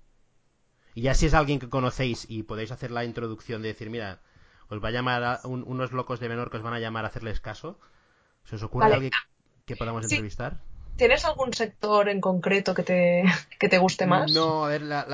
Y 0.94 1.02
ya 1.02 1.14
si 1.14 1.26
es 1.26 1.34
alguien 1.34 1.58
que 1.58 1.68
conocéis 1.68 2.24
y 2.28 2.44
podéis 2.44 2.70
hacer 2.70 2.90
la 2.90 3.04
introducción 3.04 3.62
de 3.62 3.68
decir, 3.68 3.90
mira, 3.90 4.20
os 4.68 4.82
va 4.82 4.88
a 4.88 4.92
llamar 4.92 5.40
unos 5.44 5.92
locos 5.92 6.20
de 6.20 6.28
menor 6.28 6.50
que 6.50 6.56
os 6.56 6.62
van 6.62 6.74
a 6.74 6.80
llamar 6.80 7.04
a 7.04 7.08
hacerles 7.08 7.40
caso. 7.40 7.78
¿Se 8.44 8.56
os 8.56 8.62
ocurre 8.62 8.94
alguien 8.94 9.12
que 9.64 9.76
podamos 9.76 10.04
entrevistar? 10.04 10.62
¿Tienes 10.96 11.24
algún 11.24 11.52
sector 11.52 12.08
en 12.08 12.20
concreto 12.20 12.74
que 12.74 12.82
te, 12.82 13.24
que 13.58 13.68
te 13.68 13.78
guste 13.78 14.06
más? 14.06 14.32
No, 14.32 14.64
a 14.64 14.68
ver, 14.68 14.82
la, 14.82 15.06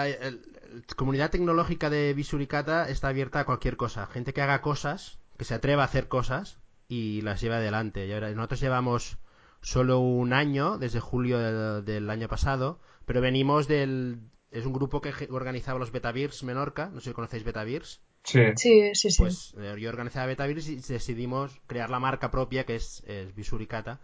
comunidad 0.97 1.31
tecnológica 1.31 1.90
de 1.90 2.14
Visuricata 2.14 2.88
está 2.88 3.09
abierta 3.09 3.40
a 3.40 3.45
cualquier 3.45 3.77
cosa. 3.77 4.07
Gente 4.07 4.33
que 4.33 4.42
haga 4.42 4.62
cosas, 4.62 5.18
que 5.37 5.45
se 5.45 5.55
atreva 5.55 5.83
a 5.83 5.87
hacer 5.87 6.09
cosas 6.09 6.59
y 6.88 7.21
las 7.23 7.40
lleve 7.40 7.57
adelante. 7.57 8.07
Y 8.07 8.12
ahora, 8.12 8.31
nosotros 8.31 8.61
llevamos 8.61 9.18
solo 9.61 10.01
un 10.01 10.33
año, 10.33 10.79
desde 10.79 11.01
julio 11.01 11.83
del 11.83 12.11
año 12.11 12.29
pasado, 12.29 12.81
pero 13.07 13.21
venimos 13.21 13.68
del, 13.68 14.18
es 14.51 14.66
un 14.66 14.73
grupo 14.73 15.01
que 15.01 15.12
organizaba 15.31 15.79
los 15.79 15.92
Betavirs 15.92 16.42
Menorca, 16.42 16.90
no 16.92 17.01
sé 17.01 17.11
si 17.11 17.14
conocéis 17.14 17.45
Betavirs. 17.45 18.01
Sí. 18.25 18.40
sí, 18.57 18.95
sí, 18.95 19.11
sí. 19.11 19.23
Pues 19.23 19.55
eh, 19.59 19.75
yo 19.81 19.88
organizaba 19.88 20.27
Betavirs 20.27 20.68
y 20.68 20.77
decidimos 20.77 21.61
crear 21.66 21.90
la 21.90 21.99
marca 21.99 22.31
propia 22.31 22.64
que 22.64 22.77
es, 22.77 23.03
Visuricata. 23.35 24.01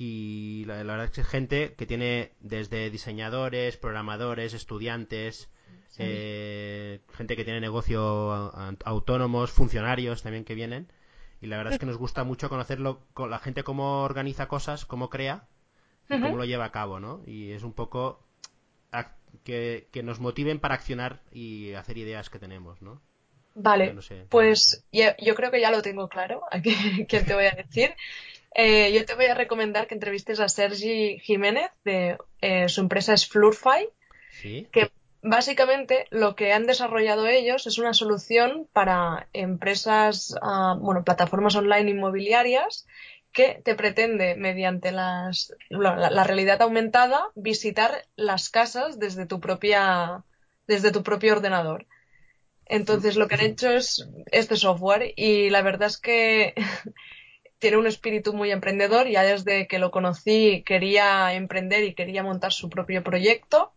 Y 0.00 0.64
la, 0.66 0.76
verdad 0.76 1.06
es 1.06 1.10
que 1.10 1.22
es 1.22 1.26
gente 1.26 1.74
que 1.74 1.84
tiene 1.84 2.30
desde 2.38 2.88
diseñadores, 2.88 3.76
programadores, 3.76 4.54
estudiantes, 4.54 5.50
eh, 5.98 7.00
gente 7.12 7.34
que 7.34 7.44
tiene 7.44 7.60
negocio 7.60 8.52
autónomos, 8.84 9.50
funcionarios 9.50 10.22
también 10.22 10.44
que 10.44 10.54
vienen. 10.54 10.92
Y 11.40 11.48
la 11.48 11.56
verdad 11.56 11.72
es 11.72 11.80
que 11.80 11.86
nos 11.86 11.98
gusta 11.98 12.22
mucho 12.22 12.48
conocerlo, 12.48 13.06
con 13.12 13.28
la 13.28 13.40
gente 13.40 13.64
cómo 13.64 14.04
organiza 14.04 14.46
cosas, 14.46 14.86
cómo 14.86 15.10
crea 15.10 15.48
y 16.08 16.20
cómo 16.20 16.36
lo 16.36 16.44
lleva 16.44 16.66
a 16.66 16.72
cabo, 16.72 17.00
¿no? 17.00 17.22
Y 17.26 17.50
es 17.50 17.64
un 17.64 17.72
poco 17.72 18.24
que, 19.42 19.88
nos 20.04 20.20
motiven 20.20 20.60
para 20.60 20.74
accionar 20.74 21.22
y 21.32 21.72
hacer 21.72 21.98
ideas 21.98 22.30
que 22.30 22.38
tenemos, 22.38 22.82
¿no? 22.82 23.02
Vale, 23.54 23.96
pues 24.28 24.84
yo 24.92 25.34
creo 25.34 25.50
que 25.50 25.60
ya 25.60 25.72
lo 25.72 25.82
tengo 25.82 26.08
claro, 26.08 26.42
aquí 26.52 27.04
que 27.06 27.20
te 27.20 27.34
voy 27.34 27.46
a 27.46 27.50
decir. 27.50 27.94
Eh, 28.60 28.92
yo 28.92 29.04
te 29.06 29.14
voy 29.14 29.26
a 29.26 29.36
recomendar 29.36 29.86
que 29.86 29.94
entrevistes 29.94 30.40
a 30.40 30.48
Sergi 30.48 31.20
Jiménez, 31.20 31.70
de 31.84 32.18
eh, 32.40 32.68
su 32.68 32.80
empresa 32.80 33.14
es 33.14 33.28
Flurfy, 33.28 33.88
que 34.42 34.90
básicamente 35.22 36.06
lo 36.10 36.34
que 36.34 36.52
han 36.52 36.66
desarrollado 36.66 37.28
ellos 37.28 37.68
es 37.68 37.78
una 37.78 37.94
solución 37.94 38.68
para 38.72 39.28
empresas, 39.32 40.34
ah, 40.42 40.76
bueno, 40.76 41.04
plataformas 41.04 41.54
online 41.54 41.92
inmobiliarias 41.92 42.88
que 43.32 43.62
te 43.64 43.76
pretende, 43.76 44.34
mediante 44.34 44.90
las, 44.90 45.54
la, 45.68 46.24
realidad 46.24 46.60
aumentada, 46.60 47.28
visitar 47.36 48.06
las 48.16 48.48
casas 48.48 48.98
desde 48.98 49.26
tu 49.26 49.38
propia, 49.38 50.24
desde 50.66 50.90
tu 50.90 51.04
propio 51.04 51.34
ordenador. 51.34 51.86
Entonces 52.66 53.14
lo 53.14 53.28
que 53.28 53.36
han 53.36 53.42
hecho 53.42 53.70
es 53.70 54.08
este 54.32 54.56
software 54.56 55.12
y 55.14 55.48
la 55.48 55.62
verdad 55.62 55.86
es 55.86 55.98
que 55.98 56.54
tiene 57.58 57.76
un 57.76 57.86
espíritu 57.86 58.32
muy 58.32 58.50
emprendedor. 58.50 59.08
Ya 59.08 59.22
desde 59.22 59.66
que 59.66 59.78
lo 59.78 59.90
conocí 59.90 60.62
quería 60.64 61.32
emprender 61.34 61.84
y 61.84 61.94
quería 61.94 62.22
montar 62.22 62.52
su 62.52 62.68
propio 62.70 63.02
proyecto. 63.02 63.72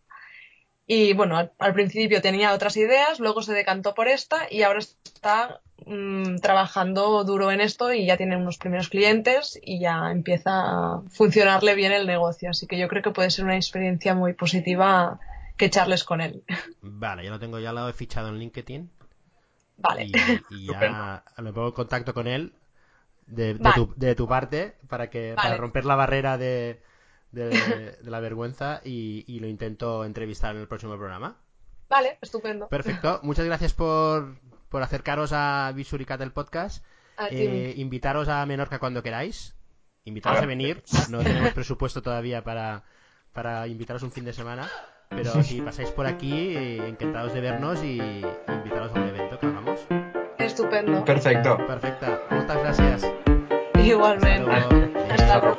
Y 0.87 1.13
bueno, 1.13 1.51
al 1.57 1.73
principio 1.73 2.21
tenía 2.21 2.53
otras 2.53 2.75
ideas, 2.75 3.19
luego 3.19 3.41
se 3.41 3.53
decantó 3.53 3.93
por 3.93 4.07
esta 4.09 4.47
y 4.49 4.63
ahora 4.63 4.79
está 4.79 5.61
Mm, 5.85 6.37
trabajando 6.37 7.23
duro 7.23 7.49
en 7.51 7.59
esto 7.59 7.91
y 7.91 8.05
ya 8.05 8.15
tiene 8.15 8.37
unos 8.37 8.57
primeros 8.57 8.89
clientes 8.89 9.59
y 9.63 9.79
ya 9.79 10.11
empieza 10.11 10.51
a 10.51 11.01
funcionarle 11.09 11.73
bien 11.73 11.91
el 11.91 12.05
negocio. 12.05 12.51
Así 12.51 12.67
que 12.67 12.77
yo 12.77 12.87
creo 12.87 13.01
que 13.01 13.11
puede 13.11 13.31
ser 13.31 13.45
una 13.45 13.55
experiencia 13.55 14.13
muy 14.13 14.33
positiva 14.33 15.19
que 15.57 15.65
echarles 15.65 16.03
con 16.03 16.21
él. 16.21 16.43
Vale, 16.81 17.23
ya 17.23 17.31
lo 17.31 17.39
tengo, 17.39 17.59
ya 17.59 17.73
lo 17.73 17.89
he 17.89 17.93
fichado 17.93 18.29
en 18.29 18.37
LinkedIn. 18.37 18.91
Vale. 19.77 20.11
Y, 20.51 20.67
ya 20.67 21.23
me 21.41 21.51
pongo 21.51 21.69
en 21.69 21.73
contacto 21.73 22.13
con 22.13 22.27
él 22.27 22.53
de, 23.31 24.15
tu, 24.15 24.27
parte 24.27 24.75
para 24.87 25.09
que 25.09 25.33
para 25.35 25.57
romper 25.57 25.85
la 25.85 25.95
barrera 25.95 26.37
de, 26.37 26.81
de, 27.31 27.97
la 28.03 28.19
vergüenza 28.19 28.81
y, 28.83 29.23
y, 29.27 29.39
lo 29.39 29.47
intento 29.47 30.03
entrevistar 30.05 30.55
en 30.55 30.61
el 30.61 30.67
próximo 30.67 30.97
programa. 30.97 31.37
Vale, 31.89 32.17
estupendo. 32.21 32.67
Perfecto. 32.67 33.19
Muchas 33.23 33.45
gracias 33.45 33.73
por, 33.73 34.37
por 34.69 34.83
acercaros 34.83 35.31
a 35.33 35.71
Visuricat 35.75 36.19
del 36.19 36.31
podcast. 36.31 36.85
Eh, 37.29 37.73
invitaros 37.77 38.29
a 38.29 38.45
Menorca 38.45 38.79
cuando 38.79 39.03
queráis. 39.03 39.55
Invitaros 40.05 40.41
a 40.41 40.45
venir. 40.45 40.83
No 41.09 41.19
tenemos 41.23 41.53
presupuesto 41.53 42.01
todavía 42.01 42.43
para, 42.43 42.83
para 43.33 43.67
invitaros 43.67 44.03
un 44.03 44.11
fin 44.11 44.25
de 44.25 44.33
semana. 44.33 44.69
Pero 45.09 45.43
si 45.43 45.61
pasáis 45.61 45.89
por 45.89 46.07
aquí, 46.07 46.55
eh, 46.55 46.87
encantados 46.87 47.33
de 47.33 47.41
vernos 47.41 47.83
y 47.83 47.97
invitaros 48.47 48.95
a 48.95 48.99
un 48.99 49.07
evento. 49.09 49.30
Estupendo. 50.71 51.03
Perfecto. 51.03 51.57
Perfecta. 51.67 52.19
Muchas 52.29 52.57
gracias. 52.63 53.11
Igualmente. 53.83 54.51
Hasta 55.09 55.39
luego, 55.39 55.57